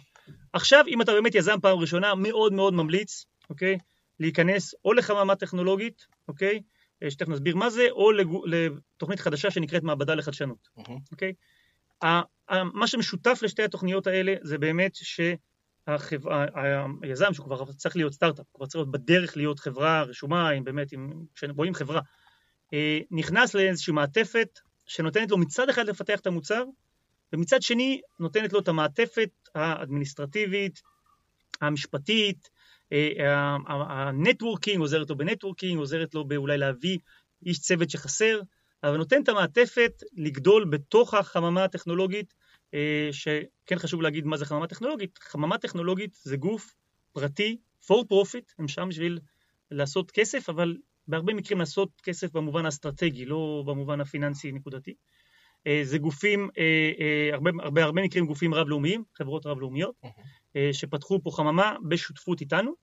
[0.54, 3.78] עכשיו, אם אתה באמת יזם פעם ראשונה, מאוד מאוד ממליץ, אוקיי,
[4.20, 6.62] להיכנס או לחממה טכנולוגית, אוקיי,
[7.04, 8.12] אה, שתכף נסביר מה זה, או
[8.46, 10.70] לתוכנית חדשה שנקראת מעבדה לחדשנות.
[11.12, 11.34] אוקיי?
[12.74, 14.96] מה שמשותף לשתי התוכניות האלה זה באמת
[15.88, 20.94] שהיזם, שהוא כבר צריך להיות סטארט-אפ, כבר צריך להיות בדרך להיות חברה רשומה, אם באמת,
[20.94, 22.02] אם כשרואים חברה,
[22.74, 26.64] אה, נכנס לאיזושהי מעטפת שנותנת לו מצד אחד לפתח את המוצר,
[27.34, 30.82] ומצד שני נותנת לו את המעטפת האדמיניסטרטיבית,
[31.62, 32.50] המשפטית,
[32.94, 36.98] אה, ה networking, עוזרת לו ב networking, עוזרת לו אולי להביא
[37.46, 38.42] איש צוות שחסר,
[38.84, 42.34] אבל נותן את המעטפת לגדול בתוך החממה הטכנולוגית,
[43.12, 45.18] שכן חשוב להגיד מה זה חממה טכנולוגית.
[45.18, 46.76] חממה טכנולוגית זה גוף
[47.12, 49.20] פרטי, for profit, הם שם בשביל
[49.72, 54.94] לעשות כסף, אבל בהרבה מקרים לעשות כסף במובן האסטרטגי, לא במובן הפיננסי נקודתי.
[55.68, 59.96] אה, זה גופים, אה, אה, הרבה, הרבה, הרבה מקרים גופים רב-לאומיים, חברות רב-לאומיות,
[60.56, 62.74] אה, שפתחו פה חממה בשותפות איתנו,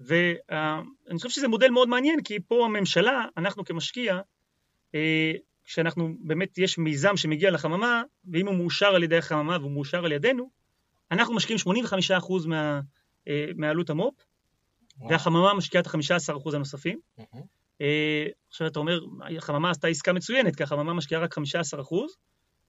[0.00, 4.20] ואני חושב שזה מודל מאוד מעניין, כי פה הממשלה, אנחנו כמשקיע,
[4.94, 5.32] אה,
[5.70, 8.02] כשאנחנו, באמת יש מיזם שמגיע לחממה,
[8.32, 10.50] ואם הוא מאושר על ידי החממה והוא מאושר על ידינו,
[11.10, 12.80] אנחנו משקיעים 85% מה,
[13.28, 14.14] אה, מעלות המו"פ,
[14.98, 15.10] וואו.
[15.10, 16.98] והחממה משקיעה את ה-15% הנוספים.
[17.18, 17.46] מהמם.
[17.80, 19.00] אה, עכשיו אתה אומר,
[19.36, 21.38] החממה עשתה עסקה מצוינת, כי החממה משקיעה רק 15%,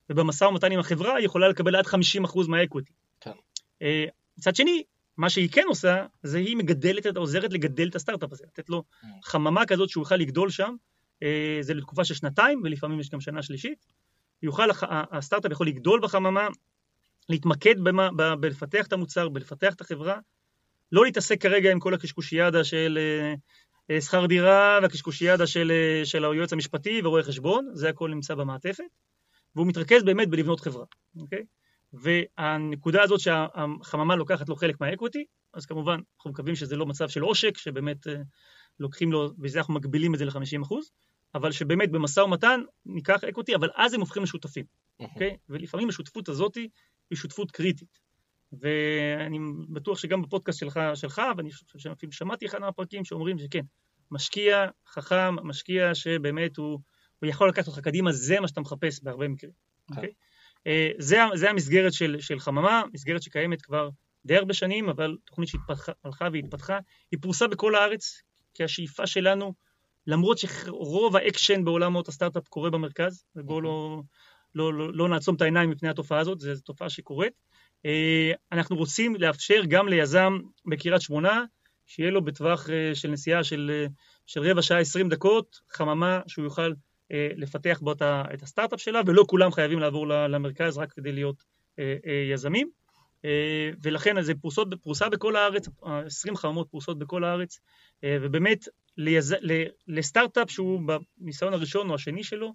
[0.09, 2.91] ובמשא ומתן עם החברה היא יכולה לקבל עד 50% מהאקוויטי.
[3.21, 3.31] כן.
[3.81, 4.05] אה,
[4.37, 4.83] מצד שני,
[5.17, 8.83] מה שהיא כן עושה, זה היא מגדלת, עוזרת לגדל את הסטארט-אפ הזה, לתת לו.
[9.23, 10.75] חממה כזאת שהוא יוכל לגדול שם,
[11.61, 13.86] זה לתקופה של שנתיים, ולפעמים יש גם שנה שלישית.
[14.43, 14.69] יוכל,
[15.11, 16.47] הסטארט-אפ יכול לגדול בחממה,
[17.30, 20.19] להתמקד במה, ב- בלפתח את המוצר, בלפתח את החברה,
[20.91, 23.34] לא להתעסק כרגע עם כל הקשקושיאדה של אה,
[23.91, 28.84] אה, שכר דירה והקשקושיאדה של, אה, של היועץ המשפטי ורואה חשבון, זה הכל נמצא במעטפת,
[29.55, 30.86] והוא מתרכז באמת בלבנות חברה,
[31.19, 31.43] אוקיי?
[31.93, 37.09] והנקודה הזאת שהחממה לוקחת לו חלק מה equity, אז כמובן אנחנו מקווים שזה לא מצב
[37.09, 38.15] של עושק, שבאמת אה,
[38.80, 40.76] לוקחים לו, וזה אנחנו מגבילים את זה ל-50%,
[41.36, 44.65] אבל שבאמת במשא ומתן ניקח equity, אבל אז הם הופכים לשותפים,
[44.99, 45.38] אוקיי?
[45.49, 46.69] ולפעמים השותפות הזאת היא
[47.13, 47.99] שותפות קריטית.
[48.53, 53.61] ואני בטוח שגם בפודקאסט שלך, שלך ואני חושב שאפילו שמעתי אחד מהפרקים שאומרים שכן,
[54.11, 56.79] משקיע חכם, משקיע שבאמת הוא,
[57.19, 59.51] הוא יכול לקחת אותך קדימה, זה מה שאתה מחפש בהרבה מקרים,
[59.89, 60.09] אוקיי?
[60.67, 63.89] אה, זה, זה המסגרת של, של חממה, מסגרת שקיימת כבר
[64.25, 66.79] די הרבה שנים, אבל תוכנית שהלכה והתפתחה,
[67.11, 68.21] היא פרוסה בכל הארץ,
[68.53, 69.53] כי השאיפה שלנו,
[70.07, 74.01] למרות שרוב האקשן בעולמות הסטארט-אפ קורה במרכז, ובואו לא,
[74.55, 77.33] לא, לא, לא נעצום את העיניים מפני התופעה הזאת, זו תופעה שקורית.
[77.85, 81.43] אה, אנחנו רוצים לאפשר גם ליזם בקריית שמונה,
[81.85, 83.87] שיהיה לו בטווח אה, של נסיעה של, אה,
[84.25, 86.71] של רבע שעה עשרים דקות, חממה שהוא יוכל
[87.13, 87.91] לפתח בו
[88.33, 91.43] את הסטארט-אפ שלה, ולא כולם חייבים לעבור למרכז רק כדי להיות
[92.33, 92.69] יזמים.
[93.83, 95.67] ולכן זה פרוסות, פרוסה בכל הארץ,
[96.05, 97.59] 20 חממות פרוסות בכל הארץ,
[98.05, 98.65] ובאמת
[98.97, 99.35] ליז...
[99.87, 100.81] לסטארט-אפ שהוא
[101.17, 102.53] בניסיון הראשון או השני שלו,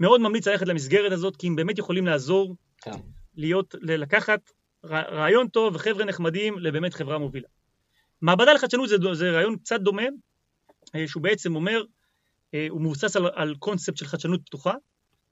[0.00, 2.90] מאוד ממליץ ללכת למסגרת הזאת, כי הם באמת יכולים לעזור כן.
[3.36, 4.40] להיות, לקחת
[4.84, 7.48] ר- רעיון טוב וחבר'ה נחמדים לבאמת חברה מובילה.
[8.22, 10.02] מעבדה לחדשנות זה, זה רעיון קצת דומה,
[10.94, 11.82] אה, שהוא בעצם אומר,
[12.54, 14.74] אה, הוא מבוסס על, על קונספט של חדשנות פתוחה,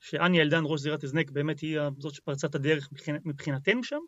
[0.01, 3.99] שאניה אלדן, ראש זירת הזנק, באמת היא זאת שפרצה את הדרך מבחינת, מבחינתנו שם,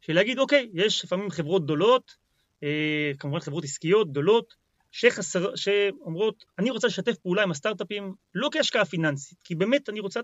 [0.00, 2.16] של להגיד, אוקיי, יש לפעמים חברות גדולות,
[2.62, 4.54] אה, כמובן חברות עסקיות גדולות,
[4.98, 10.20] שחסר, שאומרות, אני רוצה לשתף פעולה עם הסטארט-אפים, לא כהשקעה פיננסית, כי באמת אני רוצה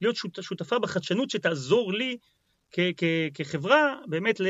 [0.00, 2.16] להיות שות, שותפה בחדשנות שתעזור לי
[2.70, 4.46] כ, כ, כחברה, באמת ל,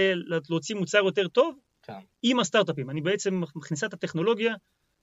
[0.50, 1.92] להוציא מוצר יותר טוב כן.
[2.22, 2.90] עם הסטארט-אפים.
[2.90, 4.54] אני בעצם מכניסה את הטכנולוגיה,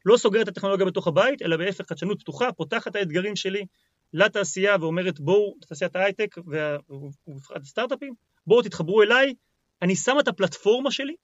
[0.05, 3.65] לא סוגרת את הטכנולוגיה בתוך הבית, אלא בהפך חדשנות פתוחה, פותחת את האתגרים שלי
[4.13, 8.13] לתעשייה ואומרת בואו, תעשיית ההייטק ובפרט הסטארט-אפים,
[8.47, 9.33] בואו תתחברו אליי,
[9.81, 11.15] אני שם את הפלטפורמה שלי,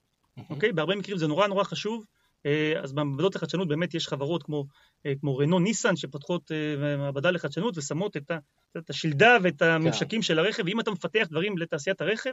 [0.50, 0.72] אוקיי?
[0.72, 2.06] בהרבה מקרים זה נורא נורא חשוב.
[2.46, 4.66] אה, אז במעבדות לחדשנות באמת יש חברות כמו,
[5.06, 8.38] אה, כמו רנו ניסן שפותחות אה, מעבדה לחדשנות ושמות את, ה,
[8.78, 12.32] את השלדה ואת הממשקים של הרכב, ואם אתה מפתח דברים לתעשיית הרכב,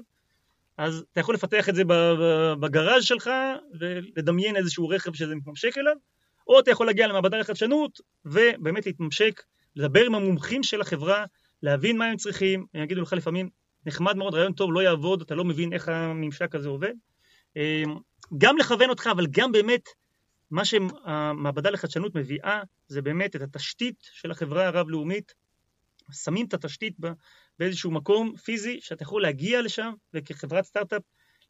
[0.78, 1.82] אז אתה יכול לפתח את זה
[2.60, 3.30] בגראז' שלך
[3.80, 5.96] ולדמיין איזשהו רכב שזה מתממשק אליו,
[6.46, 9.42] או אתה יכול להגיע למעבדה לחדשנות ובאמת להתממשק,
[9.76, 11.24] לדבר עם המומחים של החברה,
[11.62, 13.48] להבין מה הם צריכים, הם יגידו לך לפעמים,
[13.86, 16.92] נחמד מאוד, רעיון טוב, לא יעבוד, אתה לא מבין איך הממשק הזה עובד.
[18.38, 19.88] גם לכוון אותך, אבל גם באמת,
[20.52, 25.34] מה שהמעבדה לחדשנות מביאה, זה באמת את התשתית של החברה הרב-לאומית,
[26.12, 26.96] שמים את התשתית
[27.58, 31.02] באיזשהו מקום פיזי, שאתה יכול להגיע לשם, וכחברת סטארט-אפ,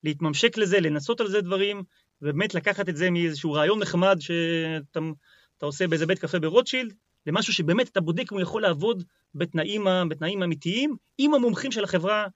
[0.05, 1.83] להתממשק לזה, לנסות על זה דברים,
[2.23, 6.95] ובאמת לקחת את זה מאיזשהו רעיון נחמד שאתה עושה באיזה בית קפה ברוטשילד,
[7.27, 12.27] למשהו שבאמת אתה בודק אם הוא יכול לעבוד בתנאים, בתנאים אמיתיים, עם המומחים של החברה,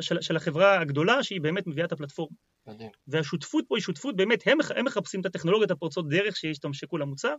[0.00, 2.36] של, של החברה הגדולה, שהיא באמת מביאה את הפלטפורמה.
[2.66, 2.90] מדהים.
[3.08, 7.34] והשותפות פה היא שותפות, באמת, הם, הם מחפשים את הטכנולוגיות הפורצות דרך שישתמשקו למוצר,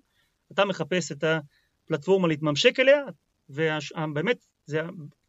[0.52, 3.04] אתה מחפש את הפלטפורמה להתממשק אליה,
[3.50, 4.82] ובאמת, זה,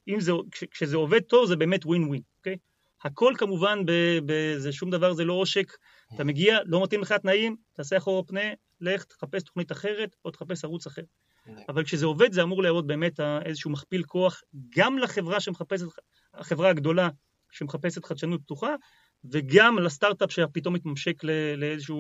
[0.09, 0.33] אם זה,
[0.71, 2.57] כשזה עובד טוב זה באמת ווין ווין, אוקיי?
[3.05, 3.79] הכל כמובן,
[4.57, 5.73] זה שום דבר זה לא עושק,
[6.15, 8.41] אתה מגיע, לא מתאים לך תנאים, תעשה אחורה פנה,
[8.81, 11.03] לך תחפש תוכנית אחרת או תחפש ערוץ אחר.
[11.69, 14.43] אבל כשזה עובד זה אמור להראות באמת איזשהו מכפיל כוח
[14.77, 15.87] גם לחברה שמחפשת,
[16.35, 17.09] החברה הגדולה
[17.51, 18.75] שמחפשת חדשנות פתוחה,
[19.25, 21.25] וגם לסטארט-אפ שפתאום מתממשק
[21.57, 21.97] לאיזושהי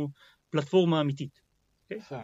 [0.50, 1.40] פלטפורמה אמיתית.
[1.84, 2.22] אוקיי?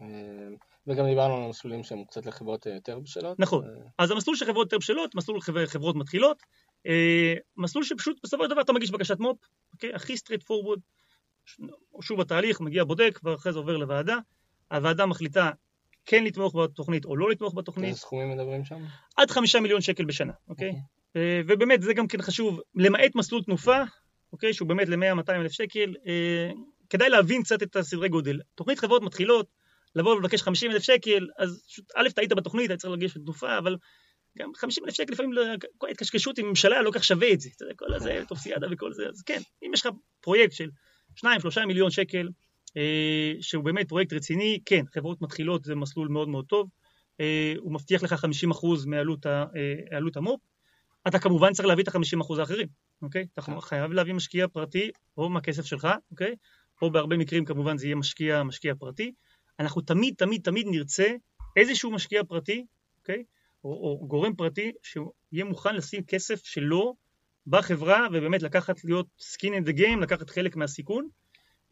[0.00, 0.48] אה,
[0.86, 3.40] וגם דיברנו על המסלולים שהם קצת לחברות יותר בשלות.
[3.40, 3.64] נכון.
[3.64, 6.42] אה, אז המסלול של חברות יותר בשלות, מסלול חברות מתחילות,
[6.86, 9.38] אה, מסלול שפשוט בסופו של דבר אתה מגיש בקשת מו"פ,
[9.72, 9.94] אוקיי?
[9.94, 10.80] הכי straight forward,
[12.02, 14.18] שוב התהליך, מגיע בודק, ואחרי זה עובר לוועדה,
[14.72, 15.50] הוועדה מחליטה
[16.06, 17.88] כן לתמוך בתוכנית או לא לתמוך בתוכנית.
[17.88, 18.84] איזה סכומים מדברים שם?
[19.16, 20.68] עד חמישה מיליון שקל בשנה, אוקיי?
[20.68, 21.42] אוקיי.
[21.46, 23.82] ובאמת זה גם כן חשוב, למעט מסלול תנופה,
[24.32, 24.54] אוקיי?
[24.54, 25.94] שהוא באמת ל-100-200 אלף שקל,
[26.90, 28.40] כדאי להבין קצת את הסדרי גודל.
[28.54, 29.46] תוכנית חברות מתחילות,
[29.94, 33.76] לבוא ולבקש 50 אלף שקל, אז פשוט, א', טעית בתוכנית, היית צריך לגשת לתנופה, אבל
[34.38, 35.32] גם 50 אלף שקל לפעמים,
[35.78, 38.92] כל ההתקשקשות עם ממשלה לא כך שווה את זה, אתה יודע, כל הזה, טופסיאדה וכל
[38.92, 40.70] זה, אז כן, אם יש לך פרויקט של
[41.20, 41.24] 2-3
[41.66, 42.28] מיליון שקל,
[42.76, 46.68] אה, שהוא באמת פרויקט רציני, כן, חברות מתחילות זה מסלול מאוד מאוד טוב,
[47.20, 49.44] אה, הוא מבטיח לך 50% מעלות אה,
[50.16, 50.40] המו"פ,
[51.08, 52.68] אתה כמובן צריך להביא את ה-50% האחרים,
[53.02, 53.26] אוקיי?
[53.32, 56.34] אתה חייב להביא משקיע פרטי, או מהכסף שלך, אוקיי?
[56.82, 59.12] או בהרבה מקרים כמובן זה יהיה משקיע, משקיע פרטי.
[59.60, 61.08] אנחנו תמיד תמיד תמיד נרצה
[61.56, 62.66] איזשהו משקיע פרטי,
[62.98, 63.24] אוקיי?
[63.64, 66.96] או, או גורם פרטי שיהיה מוכן לשים כסף שלו
[67.46, 71.08] בחברה ובאמת לקחת להיות skin in the game, לקחת חלק מהסיכון.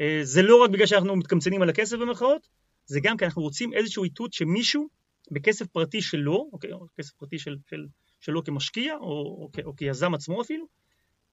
[0.00, 2.48] אה, זה לא רק בגלל שאנחנו מתקמצנים על הכסף במרכאות,
[2.86, 4.88] זה גם כי אנחנו רוצים איזשהו איתות שמישהו
[5.30, 7.86] בכסף פרטי שלו, אוקיי, או כסף פרטי של, של,
[8.24, 10.66] שלו כמשקיע או, או, או, או כיזם עצמו אפילו,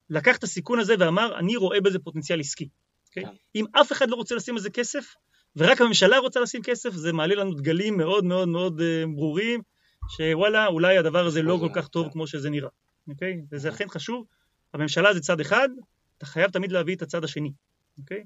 [0.10, 2.70] לקח את הסיכון הזה ואמר אני רואה בזה פוטנציאל עסקי.
[3.08, 3.26] אוקיי?
[3.26, 3.32] כן.
[3.56, 5.16] אם אף אחד לא רוצה לשים על זה כסף,
[5.56, 9.62] ורק הממשלה רוצה לשים כסף, זה מעלה לנו דגלים מאוד מאוד מאוד uh, ברורים,
[10.10, 12.70] שוואלה, אולי הדבר הזה לא כל כך טוב כמו שזה נראה,
[13.08, 13.42] אוקיי?
[13.52, 14.26] וזה אכן חשוב.
[14.74, 15.70] הממשלה זה צד אחד,
[16.18, 17.52] אתה חייב תמיד להביא את הצד השני,
[17.98, 18.24] אוקיי?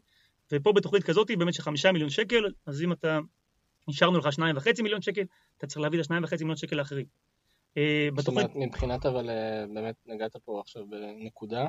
[0.52, 3.20] ופה בתוכנית כזאת באמת של חמישה מיליון שקל, אז אם אתה,
[3.88, 5.24] נשארנו לך שניים וחצי מיליון שקל,
[5.58, 7.06] אתה צריך להביא את השניים וחצי מיליון שקל לאחרים.
[7.78, 11.68] אה, זאת אומרת, מבחינת אבל אה, באמת נגעת פה עכשיו בנקודה,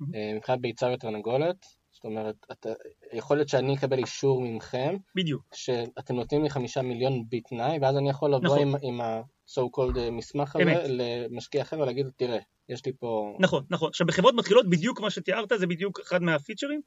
[0.00, 1.66] מבחינת ביצה ותרנגולת,
[1.98, 2.68] זאת אומרת, אתה,
[3.12, 8.10] יכול להיות שאני אקבל אישור ממכם, בדיוק, שאתם נותנים לי חמישה מיליון בתנאי, ואז אני
[8.10, 8.58] יכול לבוא נכון.
[8.58, 12.38] עם, עם ה-so called אה, מסמך הזה למשקיע אחר ולהגיד, תראה,
[12.68, 13.36] יש לי פה...
[13.40, 13.88] נכון, נכון.
[13.88, 16.80] עכשיו בחברות מתחילות, בדיוק מה שתיארת, זה בדיוק אחד מהפיצ'רים.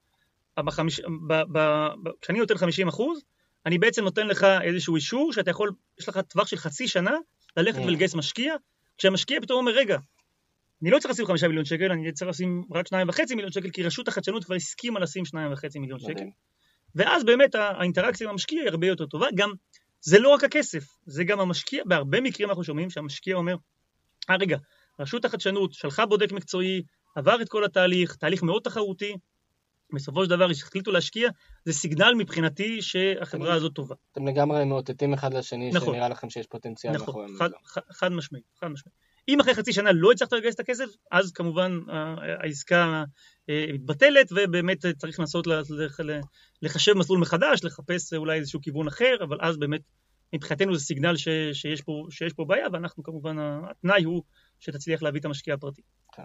[0.60, 1.02] בחמיש...
[1.28, 1.34] ב...
[1.34, 1.60] ב...
[2.04, 2.10] ב...
[2.22, 3.24] כשאני נותן 50 אחוז,
[3.66, 7.18] אני בעצם נותן לך איזשהו אישור שאתה יכול, יש לך טווח של חצי שנה
[7.58, 7.82] ללכת mm.
[7.82, 8.56] ולגייס משקיע,
[8.98, 9.98] כשהמשקיע פתאום אומר, רגע,
[10.82, 13.70] אני לא צריך לשים חמישה מיליון שקל, אני צריך לשים רק שניים וחצי מיליון שקל,
[13.70, 16.26] כי רשות החדשנות כבר הסכימה לשים שניים וחצי מיליון שקל.
[16.96, 19.28] ואז באמת האינטראקציה עם המשקיע היא הרבה יותר טובה.
[19.36, 19.52] גם,
[20.02, 23.56] זה לא רק הכסף, זה גם המשקיע, בהרבה מקרים אנחנו שומעים שהמשקיע אומר,
[24.30, 24.58] אה רגע,
[25.00, 26.82] רשות החדשנות שלחה בודק מקצועי,
[27.16, 29.16] עבר את כל התהליך, תהליך מאוד תחרותי,
[29.94, 31.30] בסופו של דבר החליטו להשקיע,
[31.66, 33.96] זה סיגנל מבחינתי שהחברה הזאת טובה.
[34.12, 38.46] אתם לגמרי מאותתים אחד לשני, נכון, שנראה לכם שיש פוטנציאל נכון, חד, חד, חד משמעית,
[38.60, 38.96] חד משמעית.
[39.28, 41.80] אם אחרי חצי שנה לא הצלחת לגייס את הכסף, אז כמובן
[42.44, 43.04] העסקה
[43.50, 45.48] אה, מתבטלת ובאמת צריך לנסות
[46.62, 49.82] לחשב מסלול מחדש, לחפש אולי איזשהו כיוון אחר, אבל אז באמת
[50.34, 53.38] מבחינתנו זה סיגנל ש, שיש, פה, שיש פה בעיה, ואנחנו כמובן,
[53.70, 54.24] התנאי הוא
[54.60, 55.82] שתצליח להביא את המשקיע הפרטי.
[56.16, 56.24] כן.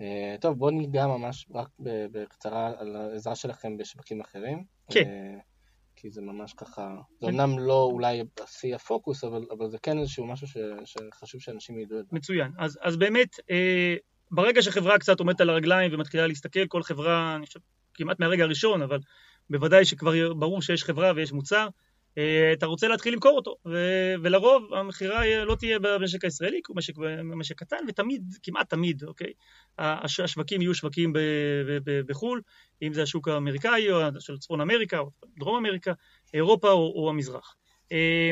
[0.00, 4.64] אה, טוב, בואו ניגע ממש רק בקצרה על העזרה שלכם בשווקים אחרים.
[4.90, 5.04] כן.
[5.06, 5.38] אה,
[5.96, 10.26] כי זה ממש ככה, זה אמנם לא אולי בשיא הפוקוס, אבל, אבל זה כן איזשהו
[10.26, 12.16] משהו ש, שחשוב שאנשים ידעו את זה.
[12.16, 12.52] מצוין.
[12.58, 13.94] אז, אז באמת, אה,
[14.30, 17.60] ברגע שחברה קצת עומדת על הרגליים ומתחילה להסתכל, כל חברה, אני חושב,
[17.94, 18.98] כמעט מהרגע הראשון, אבל
[19.50, 21.68] בוודאי שכבר ברור שיש חברה ויש מוצר,
[22.52, 26.94] אתה רוצה להתחיל למכור אותו, ו- ולרוב המכירה לא תהיה במשק הישראלי, כי הוא משק,
[27.24, 29.32] משק קטן, ותמיד, כמעט תמיד, אוקיי,
[29.78, 31.18] הש- השווקים יהיו שווקים ב-
[31.68, 32.40] ב- ב- בחו"ל,
[32.82, 35.92] אם זה השוק האמריקאי או של צפון אמריקה או דרום אמריקה,
[36.34, 37.54] אירופה או, או המזרח.
[37.92, 38.30] אה,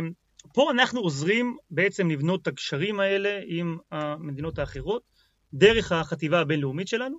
[0.55, 5.03] פה אנחנו עוזרים בעצם לבנות את הקשרים האלה עם המדינות האחרות
[5.55, 7.19] דרך החטיבה הבינלאומית שלנו,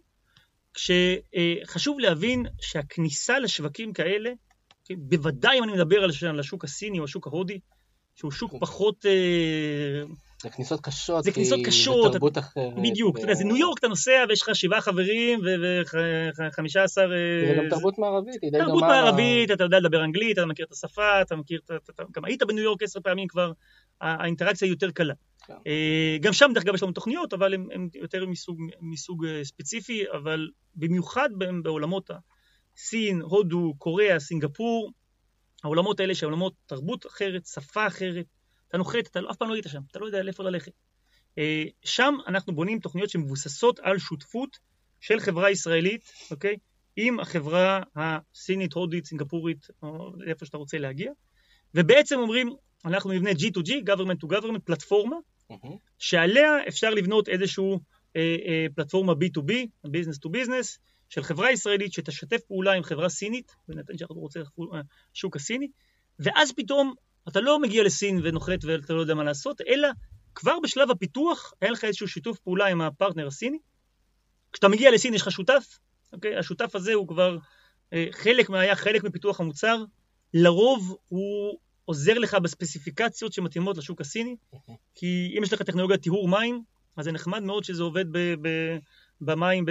[0.74, 4.32] כשחשוב להבין שהכניסה לשווקים כאלה,
[4.86, 7.60] כן, בוודאי אם אני מדבר על השוק הסיני או השוק ההודי,
[8.16, 9.06] שהוא שוק פחות...
[9.06, 10.04] אה,
[10.42, 12.74] זה כניסות קשות, זה כניסות קשות, זה תרבות אחרת.
[12.84, 15.40] בדיוק, אתה יודע, זה ניו יורק, אתה נוסע ויש לך שבעה חברים
[16.38, 17.10] וחמישה עשר...
[17.48, 18.66] זה גם תרבות מערבית, היא די דומה.
[18.66, 21.60] תרבות מערבית, אתה יודע לדבר אנגלית, אתה מכיר את השפה, אתה מכיר,
[22.12, 23.52] גם היית בניו יורק עשר פעמים כבר,
[24.02, 25.14] האינטראקציה היא יותר קלה.
[25.48, 25.54] כן.
[25.68, 28.26] אה, גם שם, דרך אגב, יש לנו תוכניות, אבל הן יותר
[28.82, 31.30] מסוג אה, ספציפי, אבל במיוחד
[31.64, 32.10] בעולמות
[32.76, 34.92] הסין, הודו, קוריאה, סינגפור,
[35.64, 38.26] העולמות האלה שהעולמות תרבות אחרת, שפה אחרת,
[38.68, 40.72] אתה נוחת, אתה אף פעם לא היית שם, אתה לא יודע לאיפה ללכת.
[41.38, 44.60] אה, שם אנחנו בונים תוכניות שמבוססות על שותפות
[45.00, 46.58] של חברה ישראלית, אוקיי?
[46.96, 51.12] עם החברה הסינית, הודית, סינגפורית, או איפה שאתה רוצה להגיע,
[51.76, 52.50] ובעצם אומרים,
[52.86, 55.16] אנחנו נבנה G2G, government to government, פלטפורמה,
[55.52, 55.68] mm-hmm.
[56.00, 57.80] שעליה אפשר לבנות איזשהו
[58.16, 59.52] אה, אה, פלטפורמה B2B,
[59.88, 60.78] business to business,
[61.12, 64.42] של חברה ישראלית שתשתף פעולה עם חברה סינית, בהינתן שאנחנו רוצים
[65.14, 65.68] שוק הסיני,
[66.20, 66.94] ואז פתאום
[67.28, 69.88] אתה לא מגיע לסין ונוחת ואתה לא יודע מה לעשות, אלא
[70.36, 73.58] כבר בשלב הפיתוח היה לך איזשהו שיתוף פעולה עם הפרטנר הסיני.
[74.54, 75.80] כשאתה מגיע לסין יש לך שותף,
[76.14, 76.38] אוקיי?
[76.38, 77.38] השותף הזה הוא כבר
[77.94, 79.84] אה, חלק, היה חלק מפיתוח המוצר,
[80.34, 84.36] לרוב הוא עוזר לך בספציפיקציות שמתאימות לשוק הסיני,
[84.96, 86.64] כי אם יש לך טכנולוגיית טיהור מים,
[86.98, 88.78] אז זה נחמד מאוד שזה עובד ב- ב-
[89.22, 89.66] במים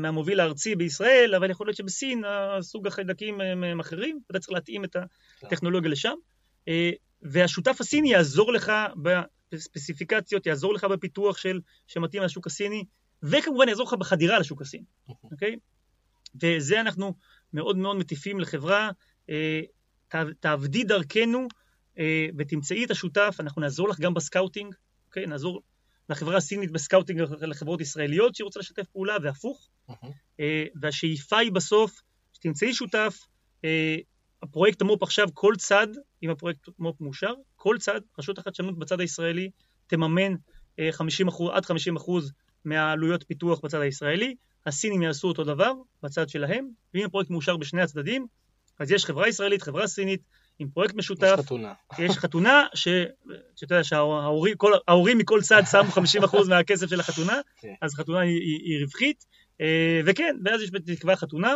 [0.00, 4.96] מהמוביל הארצי בישראל, אבל יכול להיות שבסין הסוג החיידקים הם אחרים, ואתה צריך להתאים את
[5.42, 6.14] הטכנולוגיה לשם.
[6.68, 6.90] אה,
[7.22, 8.72] והשותף הסיני יעזור לך
[9.52, 12.84] בספציפיקציות, יעזור לך בפיתוח של, שמתאים לשוק הסיני,
[13.22, 15.56] וכמובן יעזור לך בחדירה לשוק הסיני, אוקיי?
[16.42, 17.14] וזה אנחנו
[17.52, 18.90] מאוד מאוד מטיפים לחברה,
[19.30, 19.60] אה,
[20.40, 21.48] תעבדי דרכנו
[21.98, 24.74] אה, ותמצאי את השותף, אנחנו נעזור לך גם ב scouting,
[25.06, 25.26] אוקיי?
[25.26, 25.62] נעזור
[26.08, 29.68] לחברה הסינית ב scouting לחברות ישראליות שהיא רוצה לשתף פעולה, והפוך.
[30.80, 32.00] והשאיפה היא בסוף
[32.32, 33.18] שתמצאי שותף,
[34.42, 35.86] הפרויקט המו"פ עכשיו, כל צד,
[36.22, 39.50] אם הפרויקט מו"פ מאושר, כל צד, רשות החדשנות בצד הישראלי,
[39.86, 40.34] תממן
[40.90, 42.32] 50 אה, אחוז, עד 50 אחוז
[42.64, 44.34] מהעלויות פיתוח בצד הישראלי,
[44.66, 48.26] הסינים יעשו אותו דבר בצד שלהם, ואם הפרויקט מאושר בשני הצדדים,
[48.78, 50.20] אז יש חברה ישראלית, חברה סינית,
[50.58, 51.34] עם פרויקט משותף.
[51.38, 51.72] יש חתונה.
[51.98, 52.88] יש חתונה, ש...
[53.56, 54.72] שאתה יודע שההורים כל...
[54.88, 55.90] ההורים מכל צד שמו
[56.42, 57.74] 50% מהכסף של החתונה, כן.
[57.82, 59.24] אז חתונה היא, היא, היא רווחית,
[59.60, 61.54] אה, וכן, ואז יש בתקווה חתונה,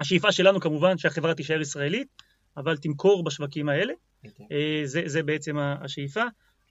[0.00, 2.08] השאיפה שלנו כמובן שהחברה תישאר ישראלית,
[2.56, 3.92] אבל תמכור בשווקים האלה.
[3.92, 4.28] Okay.
[4.28, 4.46] אוקיי.
[4.52, 6.22] אה, זה, זה בעצם השאיפה.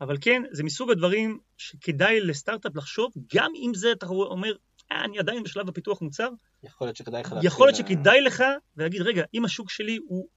[0.02, 4.54] אבל כן, זה מסוג הדברים שכדאי לסטארט-אפ לחשוב, גם אם זה אתה אומר,
[4.92, 6.30] אה, אני עדיין בשלב הפיתוח מוצר.
[6.64, 8.44] יכול להיות שכדאי לך יכול להיות שכדאי לך,
[8.78, 10.28] ולהגיד, רגע, אם השוק שלי הוא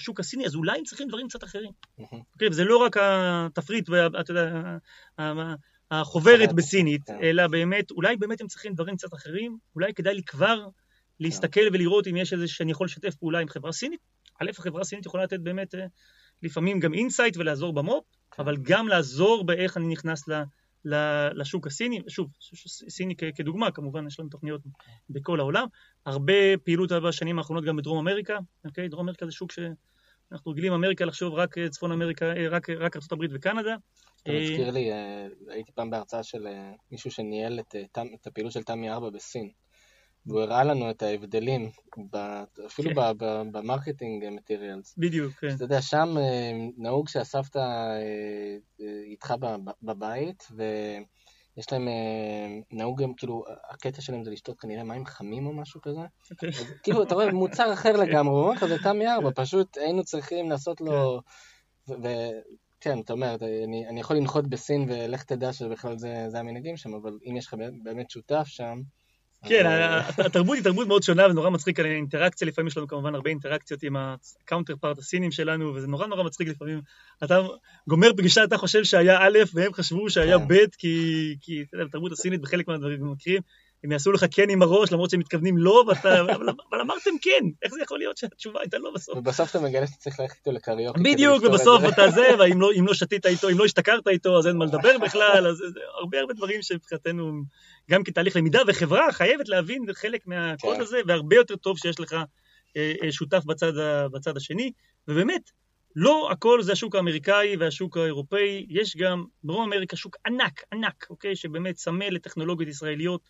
[0.00, 1.70] השוק הסיני, אז אולי הם צריכים דברים קצת אחרים.
[1.98, 4.76] אוקיי, וזה לא רק התפריט ואתה יודע,
[5.90, 7.18] החוברת בסינית, כן.
[7.22, 10.66] אלא באמת, אולי באמת הם צריכים דברים קצת אחרים, אולי כדאי לי כבר
[11.20, 14.00] להסתכל ולראות אם יש איזה שאני יכול לשתף פעולה עם חברה סינית.
[14.42, 15.86] א', החברה הסינית יכולה לתת באמת אה,
[16.42, 18.42] לפעמים גם insight ולעזור במו"פ, כן.
[18.42, 20.42] אבל גם לעזור באיך אני נכנס ל,
[20.84, 20.94] ל,
[21.34, 22.00] לשוק הסיני.
[22.08, 22.28] שוב,
[22.88, 24.60] סיני כדוגמה, כמובן יש לנו תוכניות
[25.10, 25.66] בכל העולם.
[26.06, 28.38] הרבה פעילות בשנים האחרונות גם בדרום אמריקה.
[28.64, 28.88] אוקיי?
[28.88, 29.52] דרום אמריקה זה שוק
[30.30, 33.76] שאנחנו רגילים אמריקה לחשוב רק אה, צפון אמריקה, אה, רק, רק ארה"ב וקנדה.
[34.22, 34.90] אתה מזכיר לי,
[35.48, 36.46] הייתי פעם בהרצאה של
[36.90, 37.76] מישהו שניהל את,
[38.14, 39.50] את הפעילות של תמי 4 בסין.
[40.26, 41.70] והוא הראה לנו את ההבדלים,
[42.66, 43.18] אפילו כן.
[43.52, 44.94] ב marketing materials.
[44.98, 45.54] בדיוק, כן.
[45.54, 49.34] אתה יודע, שם אה, נהוג שהסבתא אה, אה, איתך
[49.82, 50.48] בבית,
[51.60, 51.88] ויש להם,
[52.70, 56.00] נהוג גם, כאילו, הקטע שלהם זה לשתות כנראה מים חמים או משהו כזה.
[56.82, 60.50] כאילו, אתה רואה, מוצר אחר לגמרי, הוא אומר לך, זה תמי ארבע, פשוט היינו צריכים
[60.50, 61.20] לעשות לו...
[61.86, 61.94] כן.
[62.80, 66.94] כן, אתה אומר, אני, אני יכול לנחות בסין ולך תדע שבכלל זה, זה המנהגים שם,
[66.94, 68.80] אבל אם יש לך באמת שותף שם,
[69.48, 69.66] כן,
[70.18, 73.82] התרבות היא תרבות מאוד שונה ונורא מצחיק על האינטראקציה, לפעמים יש לנו כמובן הרבה אינטראקציות
[73.82, 76.80] עם ה counterpart הסינים שלנו, וזה נורא נורא מצחיק לפעמים.
[77.24, 77.40] אתה
[77.88, 80.48] גומר פגישה, אתה חושב שהיה א', והם חשבו שהיה כן.
[80.48, 83.42] ב', כי, כי בתרבות הסינית בחלק מהדברים מכירים,
[83.84, 87.46] הם יעשו לך כן עם הראש, למרות שהם מתכוונים לא, ואתה, אבל, אבל אמרתם כן,
[87.62, 89.16] איך זה יכול להיות שהתשובה הייתה לא בסוף?
[89.18, 91.00] ובסוף אתה מגלה שאתה צריך ללכת איתו לקריוקי.
[91.00, 94.56] בדיוק, ובסוף אתה זה, ואם לא, לא שתית איתו, אם לא השתכרת איתו, אז אין
[94.56, 95.62] מה לדבר בכלל, אז
[95.98, 97.42] הרבה הרבה דברים שמבחינתנו,
[97.90, 100.82] גם כתהליך למידה, וחברה חייבת להבין חלק מהקוד כן.
[100.82, 102.12] הזה, והרבה יותר טוב שיש לך
[102.76, 103.72] אה, אה, שותף בצד,
[104.12, 104.72] בצד השני,
[105.08, 105.50] ובאמת,
[105.96, 111.36] לא הכל זה השוק האמריקאי והשוק האירופאי, יש גם בדרום אמריקה שוק ענק, ענק, אוקיי,
[111.36, 113.20] שבאמת צמא לטכנולוגיות ישראליות.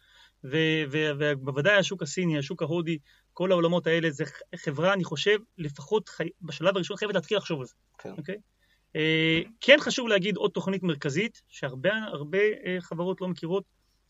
[0.45, 2.99] ובוודאי השוק הסיני, השוק ההודי,
[3.33, 4.25] כל העולמות האלה, זה
[4.57, 6.29] חברה, אני חושב, לפחות חי...
[6.43, 7.75] בשלב הראשון חייבת להתחיל לחשוב על זה.
[7.99, 8.13] כן.
[8.19, 8.37] אוקיי?
[8.97, 13.65] אה, כן חשוב להגיד עוד תוכנית מרכזית, שהרבה הרבה, אה, חברות לא מכירות,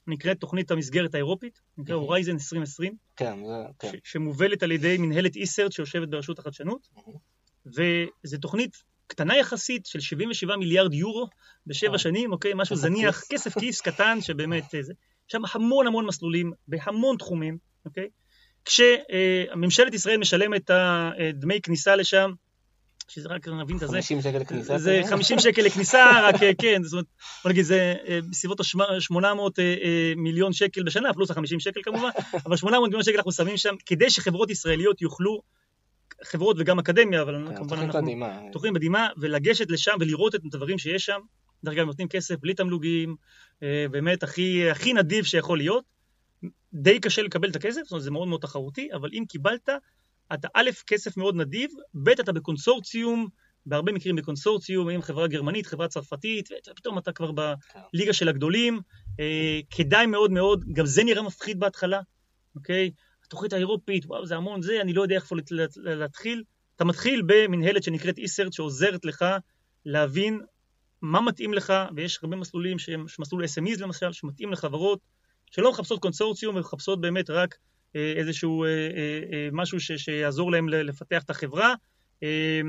[0.06, 1.94] נקראת תוכנית המסגרת האירופית, נקרא.
[1.94, 3.98] הורייזן 2020, כן, זה, כן.
[4.04, 6.88] שמובלת על ידי מנהלת איסרט שיושבת ברשות החדשנות.
[7.66, 11.28] וזו תוכנית קטנה יחסית של 77 מיליארד יורו
[11.66, 11.98] בשבע אה.
[11.98, 12.52] שנים, אוקיי?
[12.54, 13.30] משהו זניח, כיס.
[13.30, 14.92] כסף כיס קטן שבאמת אה, זה.
[15.28, 18.08] שם המון המון מסלולים בהמון תחומים, אוקיי?
[18.64, 22.32] כשממשלת ישראל משלמת את הדמי כניסה לשם,
[23.10, 24.78] שזה רק נבין את זה, 50 שקל כניסה.
[24.78, 25.10] זה כזה?
[25.10, 27.06] 50 שקל לכניסה, רק אה, כן, זאת אומרת,
[27.44, 29.60] בוא נגיד, זה אה, בסביבות ה-800
[30.16, 32.08] מיליון שקל בשנה, פלוס ה-50 שקל כמובן,
[32.46, 35.42] אבל 800 מיליון שקל אנחנו שמים שם, כדי שחברות ישראליות יוכלו,
[36.24, 38.50] חברות וגם אקדמיה, אבל כן, כמובן אנחנו.
[38.52, 41.20] תוכנית מדהימה, ולגשת לשם ולראות את הדברים שיש שם,
[41.64, 43.16] דרך אגב נותנים כסף בלי תמלוגים,
[43.62, 45.84] אה, באמת הכי, הכי נדיב שיכול להיות,
[46.74, 49.68] די קשה לקבל את הכסף, זאת אומרת זה מאוד מאוד תחרותי, אבל אם קיבלת,
[50.34, 53.28] אתה א', כסף מאוד נדיב, ב', אתה בקונסורציום,
[53.66, 58.80] בהרבה מקרים בקונסורציום, עם חברה גרמנית, חברה צרפתית, ופתאום אתה כבר בליגה של הגדולים,
[59.20, 62.00] אה, כדאי מאוד מאוד, גם זה נראה מפחיד בהתחלה,
[62.56, 62.90] אוקיי?
[63.26, 66.42] התוכנית האירופית, וואו, זה המון זה, אני לא יודע לת- לת- להתחיל.
[66.76, 69.24] אתה מתחיל במנהלת שנקראת איסרט, שעוזרת לך
[69.86, 70.40] להבין
[71.02, 75.00] מה מתאים לך, ויש הרבה מסלולים שהם מסלול SMEs למשל, שמתאים לחברות
[75.50, 77.54] שלא מחפשות קונסורציום, ומחפשות באמת רק
[77.94, 81.74] איזשהו אה, אה, אה, משהו ש, שיעזור להם לפתח את החברה,
[82.22, 82.60] אה,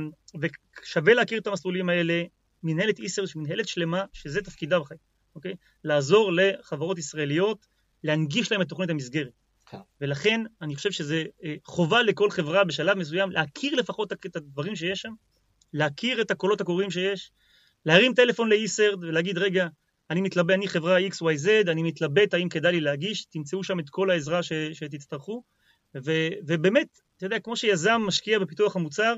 [0.42, 2.24] ושווה להכיר את המסלולים האלה.
[2.64, 5.00] מנהלת איסרט, מנהלת שלמה, שזה תפקידה בחיים,
[5.36, 5.56] אוקיי?
[5.84, 7.68] לעזור לחברות ישראליות,
[8.04, 9.32] להנגיש להם את תוכנית המסגרת.
[9.66, 9.78] כן.
[10.02, 15.02] ולכן אני חושב שזה אה, חובה לכל חברה בשלב מסוים להכיר לפחות את הדברים שיש
[15.02, 15.14] שם,
[15.74, 17.32] להכיר את הקולות הקוראים שיש,
[17.86, 19.68] להרים טלפון לאיסרד ולהגיד, רגע,
[20.12, 24.12] אני מתלבט, אני חברה XYZ, אני מתלבט האם כדאי לי להגיש, תמצאו שם את כל
[24.12, 25.44] העזרה ש, שתצטרכו.
[26.06, 26.12] ו,
[26.48, 29.16] ובאמת, אתה יודע, כמו שיזם משקיע בפיתוח המוצר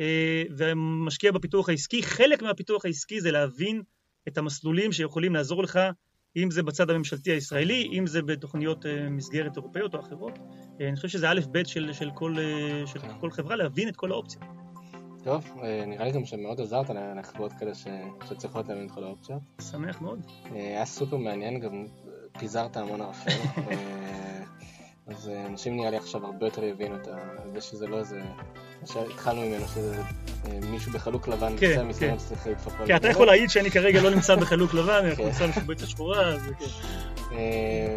[0.00, 3.82] אה, ומשקיע בפיתוח העסקי, חלק מהפיתוח העסקי זה להבין
[4.28, 5.80] את המסלולים שיכולים לעזור לך,
[6.36, 10.38] אם זה בצד הממשלתי הישראלי, אם זה בתוכניות אה, מסגרת אירופאיות או אחרות.
[10.80, 12.36] אה, אני חושב שזה א' ב' של, של, כל,
[12.86, 14.61] של כל חברה, להבין את כל האופציות.
[15.24, 17.86] טוב, אה, נראה לי גם שמאוד עזרת לחברות כאלה ש-
[18.28, 19.38] שצריכות להבין את כל האופציות.
[19.70, 20.20] שמח מאוד.
[20.54, 21.86] אה, היה סופר מעניין, גם
[22.38, 23.30] פיזרת המון ערפל.
[23.70, 24.42] אה,
[25.06, 27.08] אז אנשים נראה לי עכשיו הרבה יותר יבינו את
[27.54, 28.20] זה שזה לא איזה...
[28.80, 30.02] מה שהתחלנו ממנו, שזה
[30.70, 32.18] מישהו בחלוק לבן, כן, כן.
[32.18, 35.08] שצריך לדפוק לו כי אתה יכול להעיד שאני כרגע לא נמצא בחלוק לבן, כן.
[35.08, 37.34] אנחנו נמצא משובצת שחורה, אז כן.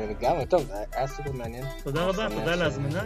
[0.09, 1.65] לגמרי, טוב, היה- סופר מעניין.
[1.83, 3.03] תודה רבה, תודה על ההזמנה.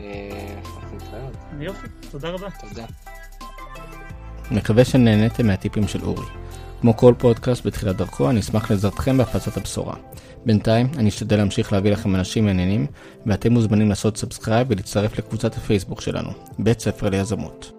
[0.00, 1.62] אה, אנחנו.
[1.62, 2.48] יופי, תודה רבה.
[2.68, 2.84] תודה.
[4.50, 6.26] מקווה שנהניתם מהטיפים של אורי.
[6.80, 9.94] כמו כל פודקאסט בתחילת דרכו, אני אשמח לעזרתכם בהפצת הבשורה.
[10.46, 12.86] בינתיים, אני אשתדל להמשיך להביא לכם אנשים מעניינים,
[13.26, 17.77] ואתם מוזמנים לעשות subscribe ולהצטרף לקבוצת הפייסבוק שלנו, בית ספר ליזמות.